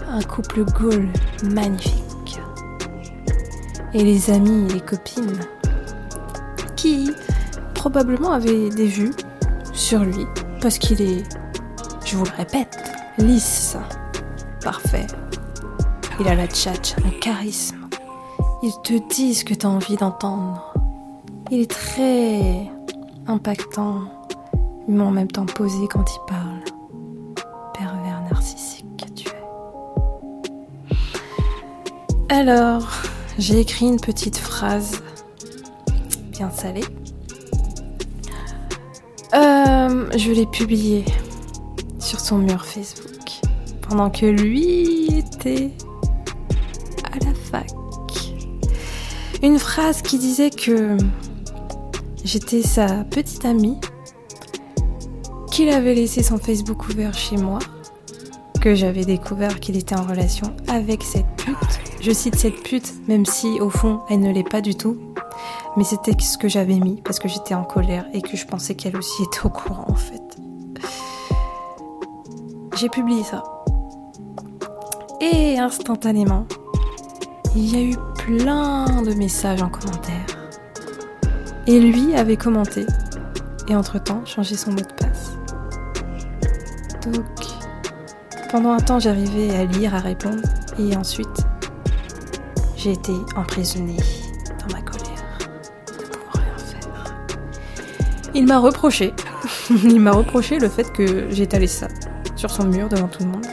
Un 0.07 0.21
couple 0.21 0.65
goal 0.65 1.07
magnifique. 1.43 2.39
Et 3.93 4.03
les 4.03 4.29
amis 4.31 4.65
et 4.69 4.73
les 4.73 4.81
copines 4.81 5.39
qui? 6.75 7.11
Probablement 7.79 8.33
avaient 8.33 8.69
des 8.69 8.87
vues 8.87 9.13
sur 9.71 10.03
lui 10.03 10.25
parce 10.61 10.77
qu'il 10.77 11.01
est 11.01 11.23
je 12.03 12.17
vous 12.17 12.25
le 12.25 12.35
répète, 12.35 12.77
lisse, 13.17 13.77
parfait. 14.61 15.07
Il 16.19 16.27
a 16.27 16.35
la 16.35 16.47
tchatch, 16.47 16.95
un 17.05 17.11
charisme. 17.21 17.87
Il 18.63 18.73
te 18.83 18.93
dit 19.13 19.33
ce 19.33 19.45
que 19.45 19.53
tu 19.53 19.65
as 19.65 19.69
envie 19.69 19.95
d'entendre. 19.95 20.73
Il 21.51 21.61
est 21.61 21.71
très 21.71 22.69
impactant, 23.27 24.01
mais 24.87 25.03
en 25.03 25.11
même 25.11 25.31
temps 25.31 25.45
posé 25.45 25.87
quand 25.87 26.03
il 26.13 26.19
parle. 26.27 26.59
Pervers 27.73 28.23
narcissique 28.29 28.85
que 28.97 29.09
tu 29.11 29.29
es. 29.29 29.41
Alors, 32.29 32.89
j'ai 33.37 33.59
écrit 33.59 33.85
une 33.85 34.01
petite 34.01 34.37
phrase 34.37 35.01
bien 36.31 36.49
salée. 36.49 36.83
Euh, 39.33 40.09
je 40.17 40.31
l'ai 40.31 40.45
publiée 40.47 41.05
sur 41.99 42.19
son 42.19 42.39
mur 42.39 42.65
Facebook 42.65 43.41
pendant 43.87 44.09
que 44.09 44.25
lui 44.25 45.07
était 45.07 45.69
à 47.11 47.23
la 47.23 47.33
fac. 47.33 47.69
Une 49.43 49.59
phrase 49.59 50.01
qui 50.01 50.17
disait 50.17 50.49
que 50.49 50.97
j'étais 52.23 52.63
sa 52.63 53.03
petite 53.05 53.45
amie, 53.45 53.77
qu'il 55.51 55.69
avait 55.69 55.93
laissé 55.93 56.23
son 56.23 56.37
Facebook 56.37 56.89
ouvert 56.89 57.13
chez 57.13 57.37
moi, 57.37 57.59
que 58.61 58.73
j'avais 58.73 59.05
découvert 59.05 59.59
qu'il 59.59 59.77
était 59.77 59.95
en 59.95 60.03
relation 60.03 60.55
avec 60.67 61.03
cette 61.03 61.27
pute. 61.37 61.55
Je 62.01 62.11
cite 62.11 62.35
cette 62.35 62.63
pute, 62.63 62.93
même 63.07 63.25
si 63.25 63.59
au 63.59 63.69
fond 63.69 63.99
elle 64.09 64.21
ne 64.21 64.31
l'est 64.33 64.47
pas 64.47 64.61
du 64.61 64.75
tout. 64.75 64.97
Mais 65.77 65.83
c'était 65.83 66.15
ce 66.19 66.37
que 66.37 66.47
j'avais 66.47 66.79
mis 66.79 67.01
parce 67.01 67.19
que 67.19 67.27
j'étais 67.27 67.53
en 67.53 67.63
colère 67.63 68.05
et 68.13 68.21
que 68.21 68.35
je 68.35 68.45
pensais 68.45 68.75
qu'elle 68.75 68.97
aussi 68.97 69.23
était 69.23 69.45
au 69.45 69.49
courant 69.49 69.85
en 69.87 69.95
fait 69.95 70.29
j'ai 72.79 72.87
publié 72.87 73.23
ça. 73.23 73.43
Et 75.19 75.59
instantanément, 75.59 76.47
il 77.53 77.75
y 77.75 77.75
a 77.75 77.81
eu 77.81 77.95
plein 78.15 79.01
de 79.01 79.13
messages 79.15 79.61
en 79.61 79.67
commentaire. 79.67 80.25
Et 81.67 81.77
lui 81.79 82.15
avait 82.15 82.37
commenté. 82.37 82.85
Et 83.67 83.75
entre-temps, 83.75 84.23
changé 84.25 84.55
son 84.55 84.71
mot 84.71 84.77
de 84.77 84.93
passe. 84.93 85.37
Donc, 87.11 87.25
pendant 88.49 88.71
un 88.71 88.79
temps, 88.79 88.99
j'arrivais 88.99 89.53
à 89.57 89.65
lire, 89.65 89.93
à 89.93 89.99
répondre. 89.99 90.41
Et 90.79 90.95
ensuite, 90.95 91.45
j'ai 92.77 92.93
été 92.93 93.13
emprisonnée 93.35 93.97
Il 98.39 98.45
m'a 98.45 98.57
reproché. 98.57 99.11
il 99.69 99.99
m'a 99.99 100.13
reproché 100.13 100.59
le 100.59 100.69
fait 100.69 100.93
que 100.93 101.29
j'étalais 101.29 101.67
ça 101.67 101.89
sur 102.37 102.49
son 102.49 102.63
mur 102.63 102.87
devant 102.87 103.09
tout 103.09 103.23
le 103.23 103.31
monde, 103.31 103.45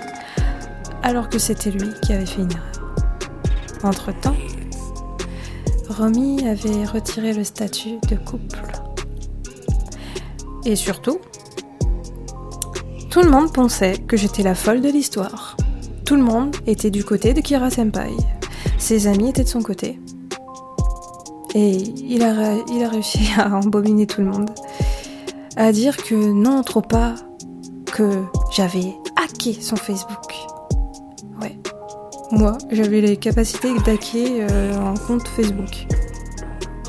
alors 1.03 1.29
que 1.29 1.40
c'était 1.40 1.72
lui 1.72 1.88
qui 2.03 2.12
avait 2.12 2.25
fait 2.25 2.42
une 2.42 2.53
erreur. 2.53 2.94
Entre-temps, 3.83 4.37
Romy 5.88 6.46
avait 6.46 6.85
retiré 6.85 7.33
le 7.33 7.42
statut 7.42 7.99
de 8.09 8.14
couple. 8.14 8.61
Et 10.64 10.77
surtout, 10.77 11.18
tout 13.11 13.22
le 13.22 13.31
monde 13.31 13.53
pensait 13.53 13.99
que 13.99 14.16
j'étais 14.16 14.44
la 14.44 14.55
folle 14.55 14.83
de 14.83 14.88
l'histoire. 14.88 15.57
Tout 16.05 16.14
le 16.14 16.22
monde 16.22 16.55
était 16.68 16.92
du 16.92 17.03
côté 17.03 17.35
de 17.35 17.40
Kira 17.40 17.70
Senpai. 17.70 18.12
Ses 18.79 19.09
amis 19.09 19.31
étaient 19.31 19.42
de 19.42 19.49
son 19.49 19.62
côté. 19.62 19.99
Et 21.57 21.77
il 21.77 22.22
a, 22.22 22.88
réussi 22.88 23.31
à 23.37 23.57
embobiner 23.57 24.07
tout 24.07 24.20
le 24.20 24.29
monde. 24.29 24.51
À 25.58 25.72
dire 25.72 25.96
que 25.96 26.14
non, 26.14 26.62
trop 26.62 26.82
pas, 26.82 27.14
que 27.90 28.24
j'avais 28.52 28.94
hacké 29.16 29.54
son 29.54 29.76
Facebook. 29.76 30.34
Ouais. 31.40 31.58
Moi, 32.30 32.58
j'avais 32.70 33.00
les 33.00 33.16
capacités 33.16 33.72
d'hacker 33.86 34.46
euh, 34.50 34.78
un 34.78 34.94
compte 34.94 35.26
Facebook. 35.28 35.86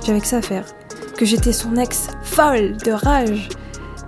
J'avais 0.06 0.19
que 0.19 0.27
ça 0.27 0.38
à 0.38 0.41
faire. 0.41 0.65
Que 1.17 1.25
j'étais 1.25 1.53
son 1.53 1.77
ex 1.77 2.08
folle 2.23 2.75
de 2.77 2.91
rage. 2.91 3.47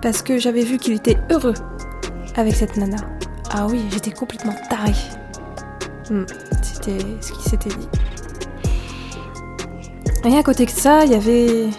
Parce 0.02 0.20
que 0.20 0.36
j'avais 0.36 0.62
vu 0.62 0.76
qu'il 0.76 0.92
était 0.92 1.16
heureux 1.30 1.54
avec 2.36 2.54
cette 2.54 2.76
nana. 2.76 2.98
Ah 3.50 3.66
oui, 3.66 3.80
j'étais 3.90 4.10
complètement 4.10 4.54
tarée. 4.68 4.92
Hmm, 6.10 6.26
c'était 6.62 6.98
ce 7.22 7.32
qui 7.32 7.48
s'était 7.48 7.70
dit. 7.70 7.88
Et 10.26 10.36
à 10.36 10.42
côté 10.42 10.66
de 10.66 10.70
ça, 10.70 11.06
il 11.06 11.12
y 11.12 11.14
avait 11.14 11.70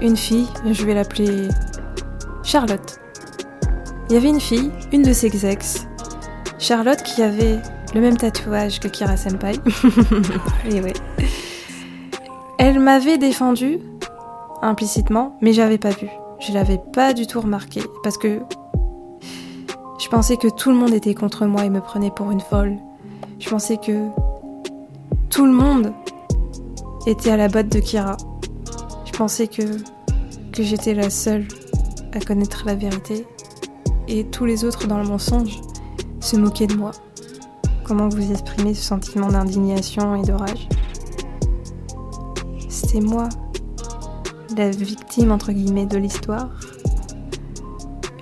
une 0.00 0.16
fille, 0.16 0.48
je 0.68 0.84
vais 0.84 0.94
l'appeler 0.94 1.48
Charlotte. 2.52 3.00
Il 4.10 4.12
y 4.12 4.16
avait 4.18 4.28
une 4.28 4.38
fille, 4.38 4.70
une 4.92 5.00
de 5.00 5.14
ses 5.14 5.46
ex, 5.46 5.86
Charlotte, 6.58 7.02
qui 7.02 7.22
avait 7.22 7.58
le 7.94 8.00
même 8.02 8.18
tatouage 8.18 8.78
que 8.78 8.88
Kira 8.88 9.16
Senpai. 9.16 9.54
Et 10.70 10.82
ouais. 10.82 10.92
Elle 12.58 12.78
m'avait 12.78 13.16
défendu 13.16 13.78
implicitement, 14.60 15.38
mais 15.40 15.54
j'avais 15.54 15.78
pas 15.78 15.92
vu. 15.92 16.08
Je 16.40 16.52
l'avais 16.52 16.78
pas 16.92 17.14
du 17.14 17.26
tout 17.26 17.40
remarqué 17.40 17.80
parce 18.02 18.18
que 18.18 18.40
je 19.98 20.08
pensais 20.10 20.36
que 20.36 20.48
tout 20.48 20.68
le 20.68 20.76
monde 20.76 20.92
était 20.92 21.14
contre 21.14 21.46
moi 21.46 21.64
et 21.64 21.70
me 21.70 21.80
prenait 21.80 22.10
pour 22.10 22.32
une 22.32 22.42
folle. 22.42 22.76
Je 23.38 23.48
pensais 23.48 23.78
que 23.78 24.08
tout 25.30 25.46
le 25.46 25.52
monde 25.52 25.94
était 27.06 27.30
à 27.30 27.38
la 27.38 27.48
botte 27.48 27.68
de 27.68 27.80
Kira. 27.80 28.18
Je 29.06 29.12
pensais 29.12 29.46
que, 29.46 29.62
que 30.52 30.62
j'étais 30.62 30.92
la 30.92 31.08
seule 31.08 31.46
à 32.14 32.20
connaître 32.20 32.64
la 32.66 32.74
vérité 32.74 33.26
et 34.08 34.24
tous 34.24 34.44
les 34.44 34.64
autres 34.64 34.86
dans 34.86 34.98
le 34.98 35.08
mensonge 35.08 35.60
se 36.20 36.36
moquaient 36.36 36.66
de 36.66 36.76
moi. 36.76 36.92
Comment 37.84 38.08
vous 38.08 38.30
exprimez 38.30 38.74
ce 38.74 38.82
sentiment 38.82 39.28
d'indignation 39.28 40.14
et 40.14 40.22
de 40.22 40.32
rage 40.32 40.68
C'était 42.68 43.00
moi, 43.00 43.28
la 44.56 44.70
victime 44.70 45.32
entre 45.32 45.52
guillemets 45.52 45.86
de 45.86 45.98
l'histoire. 45.98 46.50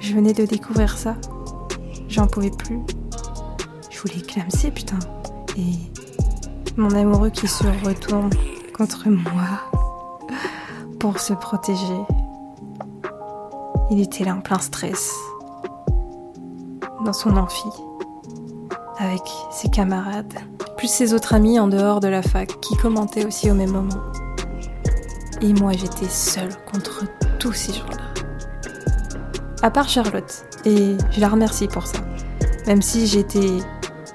Je 0.00 0.14
venais 0.14 0.32
de 0.32 0.44
découvrir 0.44 0.96
ça. 0.96 1.16
J'en 2.08 2.26
pouvais 2.26 2.50
plus. 2.50 2.80
Je 3.90 4.00
voulais 4.00 4.22
clamser, 4.22 4.70
putain. 4.70 4.98
Et 5.56 5.74
mon 6.76 6.90
amoureux 6.90 7.30
qui 7.30 7.46
se 7.46 7.64
retourne 7.84 8.30
contre 8.76 9.08
moi 9.08 9.70
pour 10.98 11.18
se 11.18 11.32
protéger. 11.32 12.00
Il 13.92 14.00
était 14.00 14.22
là 14.22 14.36
en 14.36 14.40
plein 14.40 14.60
stress, 14.60 15.16
dans 17.04 17.12
son 17.12 17.36
amphi, 17.36 17.68
avec 18.98 19.22
ses 19.50 19.68
camarades, 19.68 20.38
plus 20.76 20.86
ses 20.86 21.12
autres 21.12 21.34
amis 21.34 21.58
en 21.58 21.66
dehors 21.66 21.98
de 21.98 22.06
la 22.06 22.22
fac 22.22 22.60
qui 22.60 22.76
commentaient 22.76 23.24
aussi 23.26 23.50
au 23.50 23.54
même 23.54 23.72
moment. 23.72 24.00
Et 25.40 25.52
moi 25.54 25.72
j'étais 25.72 26.08
seule 26.08 26.54
contre 26.70 27.04
tous 27.40 27.52
ces 27.52 27.72
gens-là. 27.72 28.14
À 29.62 29.72
part 29.72 29.88
Charlotte, 29.88 30.44
et 30.64 30.96
je 31.10 31.20
la 31.20 31.28
remercie 31.28 31.66
pour 31.66 31.88
ça. 31.88 31.98
Même 32.68 32.82
si 32.82 33.08
j'étais 33.08 33.58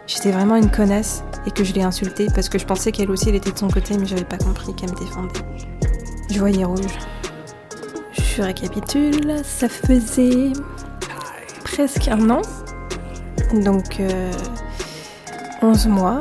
j'étais 0.07 0.31
vraiment 0.31 0.55
une 0.55 0.71
connasse 0.71 1.25
et 1.45 1.51
que 1.51 1.65
je 1.65 1.73
l'ai 1.73 1.83
insultée 1.83 2.27
parce 2.33 2.47
que 2.47 2.57
je 2.57 2.65
pensais 2.65 2.93
qu'elle 2.93 3.11
aussi 3.11 3.29
était 3.29 3.51
de 3.51 3.57
son 3.57 3.67
côté 3.67 3.97
mais 3.97 4.05
j'avais 4.05 4.23
pas 4.23 4.37
compris 4.37 4.73
qu'elle 4.73 4.91
me 4.91 4.99
défendait. 4.99 5.41
Je 6.29 6.39
voyais 6.39 6.63
rouge. 6.63 6.97
Je 8.35 8.41
récapitule, 8.41 9.37
ça 9.45 9.69
faisait 9.69 10.51
presque 11.63 12.09
un 12.09 12.29
an, 12.29 12.41
donc 13.63 14.01
11 15.61 15.87
euh, 15.87 15.89
mois, 15.89 16.19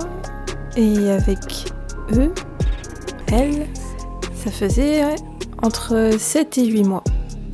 et 0.77 1.11
avec 1.11 1.73
eux, 2.13 2.33
elle, 3.33 3.67
ça 4.37 4.53
faisait 4.53 5.03
entre 5.61 6.13
7 6.17 6.59
et 6.59 6.67
8 6.67 6.85
mois. 6.85 7.03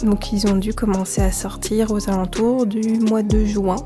Donc 0.02 0.30
ils 0.30 0.46
ont 0.46 0.56
dû 0.56 0.74
commencer 0.74 1.22
à 1.22 1.32
sortir 1.32 1.90
aux 1.90 2.10
alentours 2.10 2.66
du 2.66 2.98
mois 2.98 3.22
de 3.22 3.42
juin, 3.46 3.76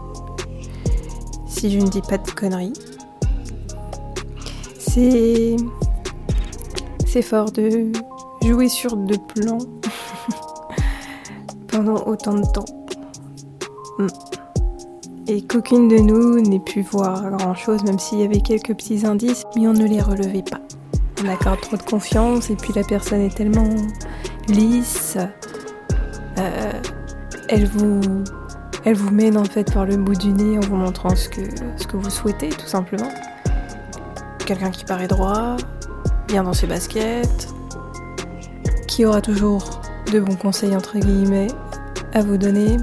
si 1.46 1.70
je 1.70 1.78
ne 1.78 1.88
dis 1.88 2.02
pas 2.02 2.18
de 2.18 2.30
conneries. 2.32 2.72
C'est 4.80 5.54
c'est 7.06 7.22
fort 7.22 7.52
de 7.52 7.92
jouer 8.42 8.68
sur 8.68 8.96
deux 8.96 9.18
plans 9.36 9.58
pendant 11.74 12.04
autant 12.06 12.34
de 12.34 12.46
temps. 12.52 12.64
Hmm. 13.98 14.06
Et 15.26 15.42
qu'aucune 15.42 15.88
de 15.88 15.96
nous 15.96 16.40
n'ait 16.40 16.60
pu 16.60 16.82
voir 16.82 17.30
grand 17.32 17.54
chose, 17.54 17.82
même 17.82 17.98
s'il 17.98 18.20
y 18.20 18.24
avait 18.24 18.40
quelques 18.40 18.74
petits 18.74 19.04
indices, 19.04 19.42
mais 19.56 19.66
on 19.66 19.72
ne 19.72 19.84
les 19.84 20.00
relevait 20.00 20.42
pas. 20.42 20.60
On 21.24 21.28
accorde 21.28 21.60
trop 21.60 21.76
de 21.76 21.82
confiance 21.82 22.50
et 22.50 22.56
puis 22.56 22.72
la 22.74 22.84
personne 22.84 23.22
est 23.22 23.34
tellement 23.34 23.68
lisse. 24.48 25.16
Euh, 26.38 26.72
elle 27.48 27.66
vous 27.66 28.00
elle 28.84 28.96
vous 28.96 29.10
mène 29.10 29.38
en 29.38 29.44
fait 29.44 29.72
par 29.72 29.86
le 29.86 29.96
bout 29.96 30.14
du 30.14 30.28
nez 30.28 30.58
en 30.58 30.60
vous 30.60 30.76
montrant 30.76 31.16
ce 31.16 31.28
que, 31.28 31.40
ce 31.76 31.86
que 31.86 31.96
vous 31.96 32.10
souhaitez 32.10 32.50
tout 32.50 32.66
simplement. 32.66 33.08
Quelqu'un 34.46 34.70
qui 34.70 34.84
paraît 34.84 35.08
droit, 35.08 35.56
bien 36.28 36.42
dans 36.42 36.52
ses 36.52 36.66
baskets, 36.66 37.48
qui 38.86 39.06
aura 39.06 39.22
toujours 39.22 39.80
de 40.14 40.20
bons 40.20 40.36
conseils 40.36 40.76
entre 40.76 40.96
guillemets 40.96 41.48
à 42.12 42.22
vous 42.22 42.36
donner. 42.36 42.76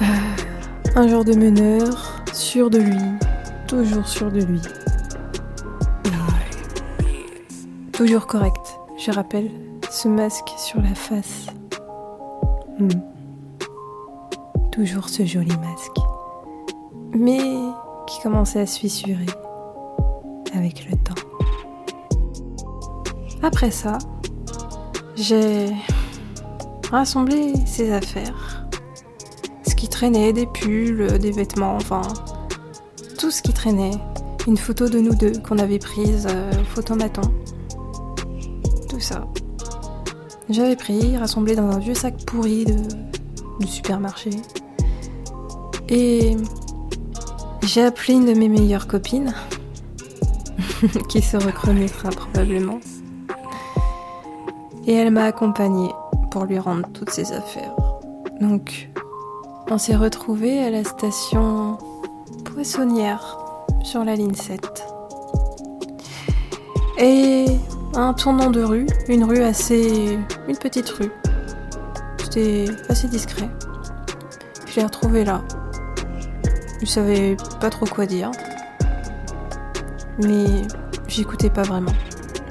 Euh, 0.00 0.04
un 0.94 1.08
genre 1.08 1.24
de 1.24 1.34
meneur, 1.34 2.22
sûr 2.32 2.70
de 2.70 2.78
lui, 2.78 3.02
toujours 3.66 4.06
sûr 4.06 4.30
de 4.30 4.40
lui. 4.40 4.60
toujours 7.92 8.28
correct, 8.28 8.78
je 8.96 9.10
rappelle, 9.10 9.50
ce 9.90 10.06
masque 10.06 10.50
sur 10.56 10.80
la 10.80 10.94
face. 10.94 11.46
Hmm. 12.78 12.88
Toujours 14.70 15.08
ce 15.08 15.26
joli 15.26 15.56
masque. 15.56 15.98
Mais 17.12 17.40
qui 18.06 18.20
commençait 18.22 18.60
à 18.60 18.66
se 18.66 18.78
fissurer 18.78 19.26
avec 20.54 20.88
le 20.88 20.96
temps. 20.98 21.20
Après 23.42 23.72
ça, 23.72 23.98
j'ai 25.20 25.74
rassemblé 26.90 27.54
ses 27.66 27.92
affaires. 27.92 28.66
Ce 29.66 29.74
qui 29.74 29.88
traînait, 29.88 30.32
des 30.32 30.46
pulls, 30.46 31.18
des 31.18 31.32
vêtements, 31.32 31.76
enfin, 31.76 32.02
tout 33.18 33.30
ce 33.30 33.42
qui 33.42 33.52
traînait. 33.52 33.90
Une 34.46 34.56
photo 34.56 34.88
de 34.88 34.98
nous 34.98 35.14
deux 35.14 35.32
qu'on 35.46 35.58
avait 35.58 35.78
prise 35.78 36.26
euh, 36.30 36.50
photomaton. 36.64 37.20
Tout 38.88 39.00
ça. 39.00 39.26
J'avais 40.48 40.76
pris, 40.76 41.18
rassemblé 41.18 41.54
dans 41.54 41.68
un 41.68 41.78
vieux 41.78 41.94
sac 41.94 42.24
pourri 42.24 42.64
de, 42.64 42.76
du 43.60 43.66
supermarché. 43.66 44.30
Et 45.90 46.36
j'ai 47.62 47.84
appelé 47.84 48.14
une 48.14 48.24
de 48.24 48.32
mes 48.32 48.48
meilleures 48.48 48.86
copines, 48.86 49.34
qui 51.10 51.20
se 51.20 51.36
reconnaîtra 51.36 52.08
probablement. 52.08 52.80
Et 54.88 54.94
elle 54.94 55.10
m'a 55.10 55.24
accompagnée 55.24 55.92
pour 56.30 56.46
lui 56.46 56.58
rendre 56.58 56.88
toutes 56.94 57.10
ses 57.10 57.32
affaires. 57.32 57.76
Donc, 58.40 58.88
on 59.70 59.76
s'est 59.76 59.94
retrouvés 59.94 60.60
à 60.60 60.70
la 60.70 60.82
station 60.82 61.76
Poissonnière 62.46 63.38
sur 63.82 64.02
la 64.02 64.16
ligne 64.16 64.32
7. 64.32 64.82
Et 67.00 67.44
un 67.94 68.14
tournant 68.14 68.50
de 68.50 68.62
rue, 68.62 68.86
une 69.08 69.24
rue 69.24 69.42
assez. 69.42 70.18
une 70.48 70.56
petite 70.56 70.88
rue. 70.88 71.12
C'était 72.16 72.64
assez 72.88 73.08
discret. 73.08 73.50
Je 74.66 74.76
l'ai 74.76 74.84
retrouvé 74.84 75.22
là. 75.22 75.42
Je 76.80 76.86
savais 76.86 77.36
pas 77.60 77.68
trop 77.68 77.84
quoi 77.84 78.06
dire. 78.06 78.30
Mais 80.24 80.62
j'écoutais 81.08 81.50
pas 81.50 81.62
vraiment. 81.62 81.92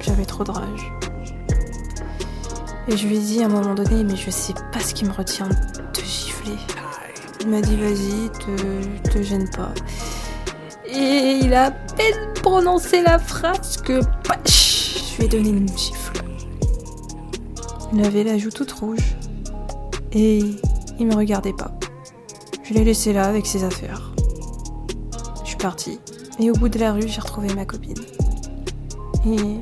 J'avais 0.01 0.25
trop 0.25 0.43
de 0.43 0.51
rage. 0.51 0.96
Et 2.89 2.95
je 2.95 3.07
lui 3.07 3.17
ai 3.17 3.19
dit 3.19 3.43
à 3.43 3.45
un 3.45 3.49
moment 3.49 3.75
donné, 3.75 4.03
mais 4.03 4.15
je 4.15 4.29
sais 4.29 4.53
pas 4.71 4.79
ce 4.79 4.93
qui 4.93 5.05
me 5.05 5.11
retient 5.11 5.49
de 5.49 6.01
gifler. 6.01 6.55
Il 7.41 7.49
m'a 7.49 7.61
dit, 7.61 7.75
vas-y, 7.75 8.29
te, 8.39 9.09
te 9.09 9.21
gêne 9.21 9.49
pas. 9.49 9.73
Et 10.85 11.39
il 11.43 11.53
a 11.53 11.65
à 11.65 11.71
peine 11.71 12.33
prononcé 12.41 13.01
la 13.01 13.19
phrase 13.19 13.77
que 13.77 13.99
je 14.45 15.17
lui 15.17 15.25
ai 15.25 15.27
donné 15.27 15.49
une 15.49 15.67
gifle. 15.77 16.23
Il 17.93 18.05
avait 18.05 18.23
la 18.23 18.37
joue 18.37 18.51
toute 18.51 18.71
rouge. 18.71 19.17
Et 20.13 20.39
il 20.99 21.07
me 21.07 21.15
regardait 21.15 21.53
pas. 21.53 21.71
Je 22.63 22.73
l'ai 22.73 22.83
laissé 22.83 23.13
là 23.13 23.25
avec 23.25 23.45
ses 23.45 23.63
affaires. 23.63 24.13
Je 25.43 25.49
suis 25.49 25.57
partie. 25.57 25.99
Et 26.39 26.49
au 26.51 26.53
bout 26.53 26.69
de 26.69 26.79
la 26.79 26.93
rue, 26.93 27.07
j'ai 27.07 27.19
retrouvé 27.19 27.53
ma 27.53 27.65
copine. 27.65 27.99
Et 29.25 29.59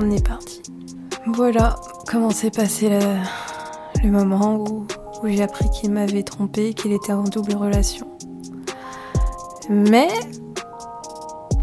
on 0.00 0.10
est 0.10 0.26
parti. 0.26 0.62
Voilà, 1.26 1.76
comment 2.12 2.30
s'est 2.30 2.50
passé 2.50 2.90
le, 4.04 4.10
moment 4.10 4.62
où, 4.62 4.86
j'ai 5.24 5.42
appris 5.42 5.70
qu'il 5.70 5.92
m'avait 5.92 6.22
trompé, 6.22 6.74
qu'il 6.74 6.92
était 6.92 7.12
en 7.12 7.24
double 7.24 7.54
relation. 7.54 8.06
Mais 9.70 10.08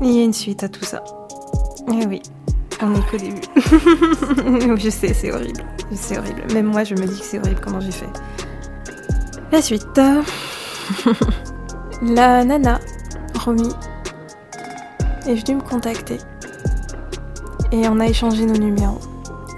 il 0.02 0.12
y 0.12 0.20
a 0.20 0.24
une 0.24 0.34
suite 0.34 0.64
à 0.64 0.70
tout 0.70 0.84
ça. 0.84 1.04
Et 1.92 2.06
oui, 2.08 2.24
on 2.82 2.96
est 2.96 3.12
qu'au 3.12 3.18
début. 3.18 3.42
je 4.82 4.90
sais, 4.90 5.14
c'est 5.14 5.32
horrible. 5.32 5.64
C'est 5.94 6.18
horrible. 6.18 6.42
Même 6.52 6.66
moi, 6.66 6.84
je 6.84 6.96
me 6.96 7.06
dis 7.06 7.20
que 7.20 7.26
c'est 7.26 7.38
horrible 7.38 7.62
comment 7.64 7.80
j'ai 7.80 7.92
fait. 7.92 8.10
La 9.52 9.62
suite. 9.62 9.86
La 12.02 12.44
nana, 12.44 12.80
Romy, 13.36 13.70
est 15.28 15.36
venue 15.36 15.58
me 15.58 15.62
contacter. 15.62 16.18
Et 17.72 17.88
on 17.88 18.00
a 18.00 18.08
échangé 18.08 18.48
nos 18.48 18.58
numéros. 18.58 19.00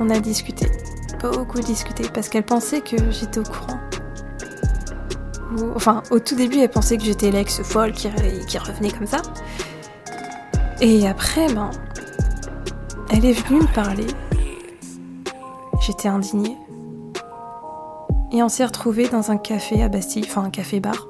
On 0.01 0.09
a 0.09 0.19
discuté 0.19 0.67
beaucoup 1.29 1.59
discuté 1.59 2.05
parce 2.13 2.29
qu'elle 2.29 2.43
pensait 2.43 2.81
que 2.81 3.11
j'étais 3.11 3.39
au 3.39 3.43
courant. 3.43 3.79
Enfin, 5.75 6.01
au 6.11 6.19
tout 6.19 6.35
début, 6.35 6.59
elle 6.59 6.69
pensait 6.69 6.97
que 6.97 7.03
j'étais 7.03 7.29
l'ex 7.29 7.61
folle 7.61 7.91
qui, 7.91 8.07
revenait 8.07 8.91
comme 8.91 9.07
ça. 9.07 9.21
Et 10.79 11.07
après, 11.07 11.51
ben, 11.53 11.71
Elle 13.09 13.25
est 13.25 13.33
venue 13.33 13.61
me 13.61 13.73
parler. 13.73 14.07
J'étais 15.81 16.07
indignée. 16.07 16.57
Et 18.31 18.41
on 18.41 18.47
s'est 18.47 18.65
retrouvés 18.65 19.09
dans 19.09 19.31
un 19.31 19.37
café 19.37 19.83
à 19.83 19.89
Bastille, 19.89 20.25
enfin 20.25 20.45
un 20.45 20.49
café-bar. 20.49 21.07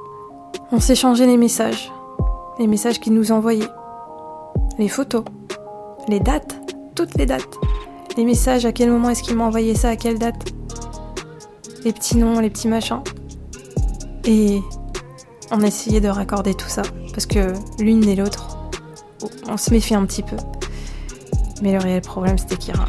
On 0.71 0.80
s'est 0.80 0.95
changé 0.95 1.28
les 1.28 1.38
messages. 1.38 1.91
Les 2.58 2.65
messages 2.65 3.00
qu'il 3.00 3.13
nous 3.13 3.32
envoyait. 3.32 3.69
Les 4.80 4.88
photos. 4.88 5.24
Les 6.08 6.19
dates. 6.19 6.56
Toutes 6.95 7.15
les 7.15 7.28
dates. 7.28 7.60
Les 8.17 8.26
messages, 8.26 8.65
à 8.65 8.71
quel 8.71 8.91
moment 8.91 9.10
est-ce 9.10 9.24
qu'il 9.24 9.36
m'a 9.36 9.45
envoyé 9.45 9.76
ça, 9.76 9.89
à 9.89 9.95
quelle 9.95 10.19
date. 10.19 10.52
Les 11.84 11.93
petits 11.93 12.17
noms, 12.17 12.39
les 12.39 12.50
petits 12.50 12.67
machins. 12.67 13.02
Et 14.26 14.62
on 15.52 15.62
essayait 15.62 16.02
de 16.02 16.10
raccorder 16.10 16.54
tout 16.54 16.69
ça. 16.69 16.84
Parce 17.13 17.26
que 17.26 17.54
l'une 17.80 18.08
et 18.08 18.15
l'autre, 18.15 18.58
on 19.47 19.58
se 19.58 19.71
méfie 19.71 19.95
un 19.95 20.06
petit 20.06 20.24
peu. 20.24 20.36
Mais 21.62 21.71
le 21.71 21.80
réel 21.80 22.02
problème, 22.02 22.38
c'était 22.38 22.58
Kira. 22.58 22.86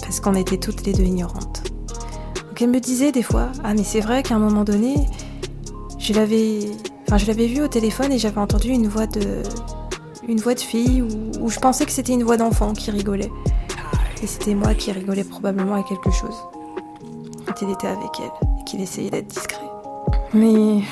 Parce 0.00 0.20
qu'on 0.20 0.34
était 0.34 0.58
toutes 0.58 0.84
les 0.84 0.92
deux 0.92 1.04
ignorantes. 1.04 1.62
Donc 2.46 2.62
elle 2.62 2.70
me 2.70 2.80
disait 2.80 3.12
des 3.12 3.22
fois, 3.22 3.50
ah 3.62 3.74
mais 3.74 3.84
c'est 3.84 4.00
vrai 4.00 4.22
qu'à 4.22 4.34
un 4.34 4.38
moment 4.38 4.64
donné, 4.64 4.96
je 5.98 6.12
l'avais, 6.12 6.60
enfin 7.06 7.18
je 7.18 7.26
l'avais 7.26 7.46
vu 7.46 7.62
au 7.62 7.68
téléphone 7.68 8.10
et 8.10 8.18
j'avais 8.18 8.40
entendu 8.40 8.70
une 8.70 8.88
voix 8.88 9.06
de, 9.06 9.42
une 10.26 10.40
voix 10.40 10.54
de 10.54 10.60
fille 10.60 11.02
où, 11.02 11.48
je 11.48 11.58
pensais 11.58 11.84
que 11.84 11.92
c'était 11.92 12.12
une 12.12 12.24
voix 12.24 12.36
d'enfant 12.36 12.72
qui 12.72 12.90
rigolait. 12.90 13.30
Et 14.22 14.26
c'était 14.26 14.54
moi 14.54 14.74
qui 14.74 14.90
rigolais 14.92 15.24
probablement 15.24 15.74
à 15.74 15.82
quelque 15.82 16.10
chose. 16.10 16.36
Quand 17.46 17.62
il 17.62 17.70
était 17.70 17.86
avec 17.86 18.10
elle 18.18 18.48
et 18.60 18.64
qu'il 18.64 18.80
essayait 18.80 19.10
d'être 19.10 19.28
discret. 19.28 19.70
Mais 20.34 20.82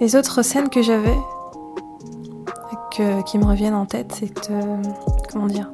les 0.00 0.16
autres 0.16 0.42
scènes 0.42 0.68
que 0.68 0.82
j'avais, 0.82 1.16
qui 2.90 3.38
me 3.38 3.44
reviennent 3.44 3.74
en 3.74 3.86
tête, 3.86 4.14
c'est 4.18 4.50
comment 5.30 5.46
dire, 5.46 5.70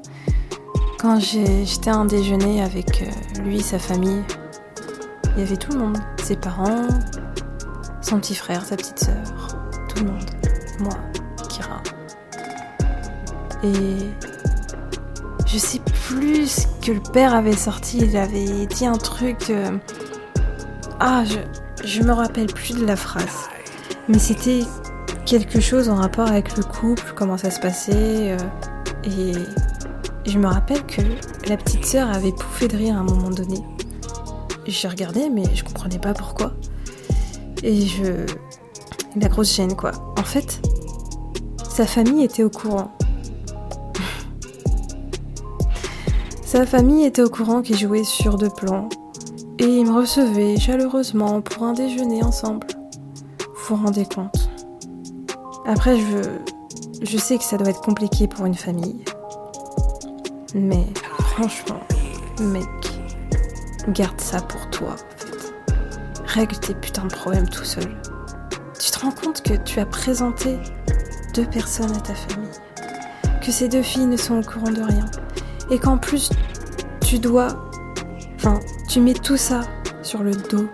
quand 1.01 1.19
j'étais 1.21 1.91
à 1.91 1.97
un 1.97 2.05
déjeuner 2.05 2.63
avec 2.63 3.03
euh, 3.03 3.43
lui, 3.43 3.61
sa 3.61 3.79
famille, 3.79 4.23
il 5.37 5.41
y 5.41 5.43
avait 5.43 5.57
tout 5.57 5.73
le 5.73 5.79
monde, 5.79 5.99
ses 6.23 6.37
parents, 6.37 6.89
son 8.03 8.19
petit 8.19 8.35
frère, 8.35 8.65
sa 8.65 8.77
petite 8.77 8.99
sœur, 8.99 9.57
tout 9.89 10.05
le 10.05 10.11
monde, 10.11 10.31
moi, 10.81 10.95
Kira. 11.49 11.81
Et 13.63 14.28
que 16.89 16.93
le 16.95 17.01
père 17.01 17.35
avait 17.35 17.53
sorti, 17.53 17.99
il 17.99 18.17
avait 18.17 18.65
dit 18.65 18.87
un 18.87 18.97
truc. 18.97 19.51
Euh, 19.51 19.77
ah, 21.01 21.23
je, 21.27 21.37
je 21.87 22.03
me 22.03 22.13
rappelle 22.13 22.47
plus 22.47 22.79
de 22.79 22.87
la 22.87 22.97
phrase. 22.97 23.51
Mais 24.09 24.19
c'était 24.19 24.61
quelque 25.27 25.61
chose 25.61 25.91
en 25.91 25.97
rapport 25.97 26.27
avec 26.27 26.57
le 26.57 26.63
couple, 26.63 27.13
comment 27.15 27.37
ça 27.37 27.51
se 27.51 27.61
passait. 27.61 28.33
Euh, 28.33 28.39
et 29.05 29.33
je 30.25 30.39
me 30.39 30.47
rappelle 30.47 30.83
que 30.87 31.03
la 31.47 31.59
petite 31.59 31.85
sœur 31.85 32.09
avait 32.09 32.33
pouffé 32.33 32.69
de 32.69 32.79
rire 32.79 32.97
à 32.97 33.01
un 33.01 33.05
moment 33.05 33.29
donné. 33.29 33.59
J'ai 34.67 34.89
regardé, 34.89 35.29
mais 35.29 35.45
je 35.55 35.65
comprenais 35.65 35.99
pas 35.99 36.15
pourquoi. 36.15 36.55
Et 37.63 37.83
je. 37.83 38.25
La 39.21 39.29
grosse 39.29 39.55
gêne, 39.55 39.77
quoi. 39.77 39.93
En 40.17 40.25
fait, 40.25 40.63
sa 41.69 41.87
famille 41.87 42.25
était 42.25 42.45
au 42.45 42.51
courant. 42.51 42.97
Sa 46.51 46.65
famille 46.65 47.05
était 47.05 47.21
au 47.21 47.29
courant 47.29 47.61
qu'il 47.61 47.77
jouait 47.77 48.05
sur 48.05 48.39
deux 48.39 48.49
plans. 48.49 48.89
Et 49.59 49.67
il 49.67 49.85
me 49.85 49.93
recevait 49.93 50.57
chaleureusement 50.57 51.43
pour 51.43 51.65
un 51.65 51.75
déjeuner 51.75 52.23
ensemble. 52.23 52.67
Vous 53.39 53.77
vous 53.77 53.85
rendez 53.85 54.07
compte? 54.07 54.49
Après, 55.67 55.99
je, 55.99 56.23
je 57.03 57.19
sais 57.19 57.37
que 57.37 57.45
ça 57.45 57.59
doit 57.59 57.69
être 57.69 57.83
compliqué 57.83 58.29
pour 58.29 58.47
une 58.47 58.55
famille. 58.55 59.05
Mais 60.55 60.87
franchement, 61.19 61.81
mec, 62.41 62.65
garde 63.89 64.19
ça 64.19 64.41
pour 64.41 64.71
toi. 64.71 64.97
Règle 66.25 66.57
tes 66.61 66.73
putains 66.73 67.09
de 67.09 67.15
problèmes 67.15 67.51
tout 67.51 67.65
seul. 67.65 67.95
Tu 68.81 68.91
te 68.91 68.99
rends 69.01 69.13
compte 69.13 69.43
que 69.43 69.53
tu 69.53 69.81
as 69.81 69.87
présenté 69.87 70.57
deux 71.35 71.45
personnes 71.45 71.95
à 71.95 72.01
ta 72.01 72.15
famille, 72.15 72.49
que 73.45 73.53
ces 73.53 73.69
deux 73.69 73.83
filles 73.83 74.07
ne 74.07 74.17
sont 74.17 74.39
au 74.39 74.43
courant 74.43 74.71
de 74.71 74.81
rien, 74.81 75.05
et 75.71 75.79
qu'en 75.79 75.99
plus, 75.99 76.31
tu 77.01 77.19
dois. 77.19 77.49
Enfin, 78.37 78.61
tu 78.89 79.01
mets 79.01 79.15
tout 79.15 79.37
ça 79.37 79.63
sur 80.03 80.23
le 80.23 80.33
dos, 80.33 80.69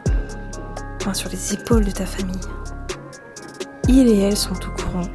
enfin, 1.01 1.15
sur 1.15 1.31
les 1.31 1.55
épaules 1.55 1.85
de 1.85 1.91
ta 1.91 2.07
famille. 2.07 2.41
Il 3.89 4.09
et 4.09 4.19
elle 4.19 4.37
sont 4.37 4.55
au 4.55 4.83
courant 4.83 5.09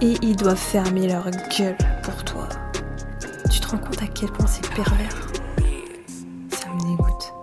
et 0.00 0.14
ils 0.22 0.36
doivent 0.36 0.56
fermer 0.56 1.06
leur 1.06 1.30
gueule 1.56 1.76
pour 2.02 2.24
toi. 2.24 2.48
Tu 3.50 3.60
te 3.60 3.68
rends 3.68 3.78
compte 3.78 4.02
à 4.02 4.06
quel 4.06 4.30
point 4.30 4.46
c'est 4.46 4.68
pervers 4.74 5.16
Ça 6.48 6.68
me 6.74 6.80
dégoûte. 6.90 7.34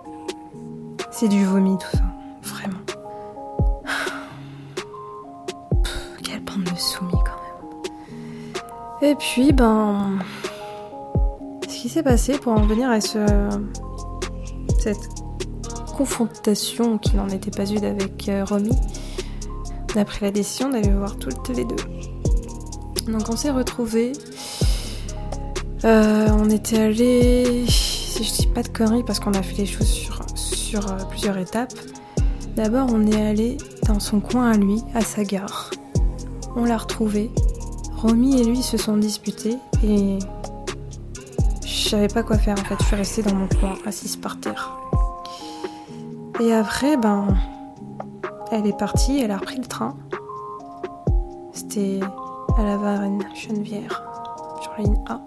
C'est 1.10 1.28
du 1.28 1.44
vomi 1.44 1.78
tout 1.78 1.96
ça, 1.96 2.04
vraiment. 2.42 2.80
quelle 6.22 6.40
bande 6.40 6.64
de 6.64 6.78
soumis 6.78 7.12
quand 7.12 7.40
même. 9.02 9.10
Et 9.10 9.14
puis, 9.14 9.52
ben. 9.52 10.18
Ce 11.70 11.76
qui 11.76 11.88
s'est 11.88 12.02
passé 12.02 12.36
pour 12.36 12.52
en 12.52 12.66
venir 12.66 12.90
à 12.90 13.00
ce. 13.00 13.18
cette 14.80 15.08
confrontation 15.96 16.98
qui 16.98 17.16
n'en 17.16 17.28
était 17.28 17.50
pas 17.50 17.64
une 17.64 17.84
avec 17.84 18.28
euh, 18.28 18.44
Romy 18.44 18.72
on 19.94 20.00
a 20.00 20.04
pris 20.04 20.24
la 20.24 20.30
décision 20.30 20.68
d'aller 20.70 20.90
voir 20.90 21.16
toutes 21.16 21.48
les 21.48 21.64
deux. 21.64 21.76
Donc 23.08 23.28
on 23.28 23.36
s'est 23.36 23.50
retrouvés. 23.50 24.12
Euh, 25.84 26.28
on 26.30 26.48
était 26.48 26.78
allés, 26.78 27.64
si 27.66 28.22
je 28.22 28.32
dis 28.32 28.46
pas 28.46 28.62
de 28.62 28.68
conneries, 28.68 29.02
parce 29.02 29.18
qu'on 29.18 29.32
a 29.32 29.42
fait 29.42 29.62
les 29.62 29.66
choses 29.66 29.88
sur, 29.88 30.24
sur 30.36 30.90
euh, 30.90 30.96
plusieurs 31.08 31.38
étapes. 31.38 31.74
D'abord, 32.54 32.88
on 32.92 33.04
est 33.06 33.20
allé 33.20 33.56
dans 33.86 33.98
son 33.98 34.20
coin 34.20 34.52
à 34.52 34.56
lui, 34.56 34.82
à 34.94 35.00
sa 35.00 35.24
gare. 35.24 35.70
On 36.54 36.64
l'a 36.64 36.76
retrouvé. 36.76 37.30
Romy 37.96 38.40
et 38.40 38.44
lui 38.44 38.62
se 38.62 38.76
sont 38.76 38.96
disputés 38.96 39.56
et 39.84 40.18
savais 41.90 42.08
pas 42.08 42.22
quoi 42.22 42.38
faire 42.38 42.54
en 42.54 42.64
fait. 42.64 42.76
Je 42.78 42.84
suis 42.84 42.96
restée 42.96 43.22
dans 43.22 43.34
mon 43.34 43.48
coin, 43.48 43.74
assise 43.84 44.16
par 44.16 44.38
terre. 44.38 44.78
Et 46.38 46.52
après, 46.52 46.96
ben, 46.96 47.26
elle 48.52 48.66
est 48.66 48.78
partie, 48.78 49.20
elle 49.20 49.32
a 49.32 49.38
repris 49.38 49.56
le 49.56 49.66
train. 49.66 49.96
C'était 51.52 51.98
à 52.56 52.62
la 52.62 52.76
Varenne, 52.76 53.24
Chenevière, 53.34 54.04
sur 54.62 54.72
la 54.78 54.84
ligne 54.84 55.04
A. 55.08 55.20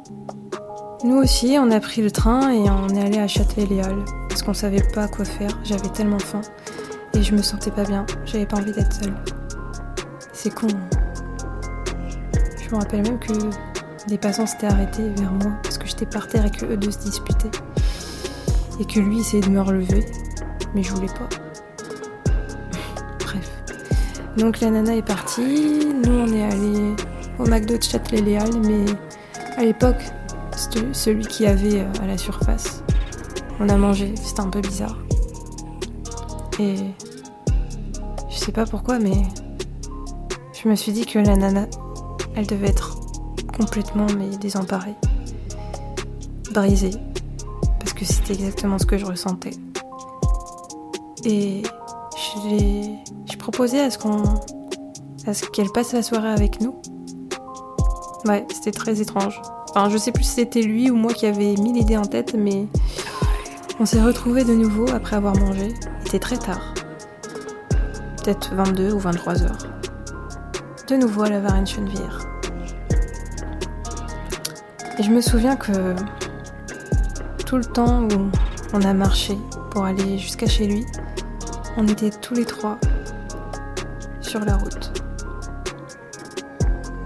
Nous 1.04 1.18
aussi, 1.18 1.58
on 1.60 1.70
a 1.70 1.82
pris 1.82 2.02
le 2.02 2.12
train 2.12 2.50
et 2.52 2.70
on 2.70 2.88
est 2.90 3.06
allé 3.06 3.20
à 3.20 3.28
Châtelet-Léal 3.28 4.06
parce 4.30 4.42
qu'on 4.42 4.54
savait 4.54 4.84
pas 4.96 5.10
quoi 5.10 5.26
faire. 5.26 5.52
J'avais 5.66 5.90
tellement 5.90 6.20
faim 6.20 6.42
et 7.14 7.22
je 7.22 7.36
me 7.36 7.42
sentais 7.42 7.72
pas 7.72 7.84
bien. 7.84 8.06
J'avais 8.24 8.46
pas 8.46 8.58
envie 8.58 8.72
d'être 8.72 8.94
seule. 8.94 9.14
C'est 10.32 10.54
con. 10.56 10.68
Je 12.58 12.74
me 12.74 12.80
rappelle 12.80 13.04
même 13.04 13.20
que 13.20 13.34
des 14.08 14.18
passants 14.18 14.46
s'étaient 14.46 14.68
arrêtés 14.68 15.10
vers 15.18 15.32
moi 15.34 15.52
que 15.84 15.90
j'étais 15.90 16.06
par 16.06 16.28
terre 16.28 16.46
et 16.46 16.52
que 16.52 16.66
eux 16.66 16.78
deux 16.78 16.92
se 16.92 17.00
disputaient. 17.00 17.52
Et 18.80 18.86
que 18.86 19.00
lui 19.00 19.20
essayait 19.20 19.44
de 19.44 19.50
me 19.50 19.62
relever, 19.62 20.06
mais 20.74 20.82
je 20.82 20.94
voulais 20.94 21.08
pas. 21.08 21.30
Donc 24.38 24.60
la 24.62 24.72
nana 24.72 24.96
est 24.96 25.06
partie, 25.06 25.86
nous 26.06 26.14
on 26.14 26.34
est 26.34 26.44
allé 26.44 26.96
au 27.40 27.46
McDo 27.46 27.78
de 27.78 27.84
Châtelet-Léal, 27.84 28.50
mais 28.66 28.86
à 29.58 29.64
l'époque, 29.64 30.02
celui 30.94 31.26
qui 31.26 31.46
avait 31.46 31.82
euh, 31.82 31.92
à 32.02 32.08
la 32.08 32.18
surface. 32.18 32.84
On 33.60 33.70
a 33.70 33.78
mangé, 33.78 34.14
c'était 34.22 34.42
un 34.42 34.50
peu 34.50 34.62
bizarre. 34.62 34.98
Et 36.60 36.76
je 38.30 38.36
sais 38.36 38.52
pas 38.52 38.66
pourquoi, 38.66 39.00
mais 39.00 39.24
je 40.62 40.70
me 40.70 40.76
suis 40.76 40.92
dit 40.92 41.06
que 41.06 41.20
la 41.20 41.36
nana, 41.36 41.68
elle 42.36 42.48
devait 42.48 42.68
être 42.70 42.98
complètement 43.58 44.08
mais 44.18 44.36
désemparée, 44.38 44.96
brisée, 46.54 46.92
parce 47.80 47.94
que 47.94 48.06
c'était 48.06 48.34
exactement 48.34 48.78
ce 48.78 48.86
que 48.86 48.98
je 48.98 49.06
ressentais. 49.06 49.52
Et 51.26 51.64
j'ai 53.28 53.38
proposé 53.38 53.80
à 53.80 53.90
ce 53.90 53.98
qu'on, 53.98 54.24
à 55.26 55.34
ce 55.34 55.46
qu'elle 55.46 55.70
passe 55.70 55.94
la 55.94 56.04
soirée 56.04 56.30
avec 56.30 56.62
nous. 56.62 56.76
Ouais, 58.26 58.46
c'était 58.54 58.72
très 58.72 59.02
étrange. 59.02 59.42
Enfin, 59.70 59.90
je 59.90 59.98
sais 59.98 60.12
plus 60.12 60.24
si 60.24 60.36
c'était 60.36 60.62
lui 60.62 60.90
ou 60.90 60.96
moi 60.96 61.14
qui 61.14 61.26
avait 61.26 61.56
mis 61.56 61.74
l'idée 61.74 61.98
en 61.98 62.06
tête, 62.06 62.36
mais 62.38 62.68
on 63.80 63.86
s'est 63.86 64.02
retrouvés 64.02 64.44
de 64.44 64.54
nouveau 64.54 64.88
après 64.90 65.16
avoir 65.16 65.36
mangé. 65.36 65.74
Il 66.02 66.08
était 66.08 66.20
très 66.20 66.38
tard. 66.38 66.74
Peut-être 68.18 68.54
22 68.54 68.94
ou 68.94 69.00
23 69.00 69.44
heures. 69.44 69.68
De 70.88 70.96
nouveau 70.96 71.24
à 71.24 71.30
la 71.30 71.40
Varenne 71.40 71.68
Chenevière. 71.68 72.20
Et 75.00 75.04
je 75.04 75.10
me 75.10 75.22
souviens 75.22 75.56
que 75.56 75.96
tout 77.54 77.60
le 77.60 77.66
temps 77.66 78.02
où 78.06 78.32
on 78.74 78.82
a 78.82 78.96
marché 78.96 79.38
pour 79.70 79.86
aller 79.86 80.18
jusqu'à 80.18 80.48
chez 80.48 80.66
lui, 80.66 80.88
on 81.78 81.88
était 81.88 82.10
tous 82.10 82.34
les 82.34 82.46
trois 82.46 82.80
sur 84.22 84.40
la 84.40 84.58
route. 84.58 85.04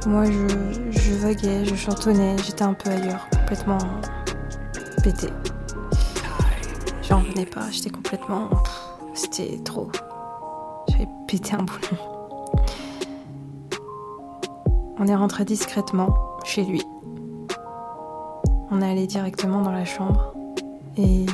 Moi, 0.05 0.23
je, 0.23 1.13
vaguais, 1.15 1.65
je 1.65 1.75
chantonnais, 1.75 2.37
j'étais 2.45 2.63
un 2.63 2.73
peu 2.73 2.89
ailleurs. 2.91 3.27
complètement 3.31 3.77
pété. 5.03 5.27
J'en 7.03 7.19
revenais 7.19 7.45
pas, 7.45 7.69
j'étais 7.69 7.89
complètement. 7.89 8.49
C'était 9.15 9.59
trop. 9.65 9.91
J'avais 10.87 11.09
pété 11.27 11.55
un 11.55 11.63
boulon. 11.63 11.97
On 14.97 15.07
est 15.07 15.15
rentré 15.15 15.43
discrètement 15.43 16.15
chez 16.45 16.63
lui. 16.63 16.85
On 18.71 18.81
est 18.81 18.89
allé 18.89 19.07
directement 19.07 19.61
dans 19.61 19.71
la 19.71 19.83
chambre 19.83 20.36
et 20.97 21.25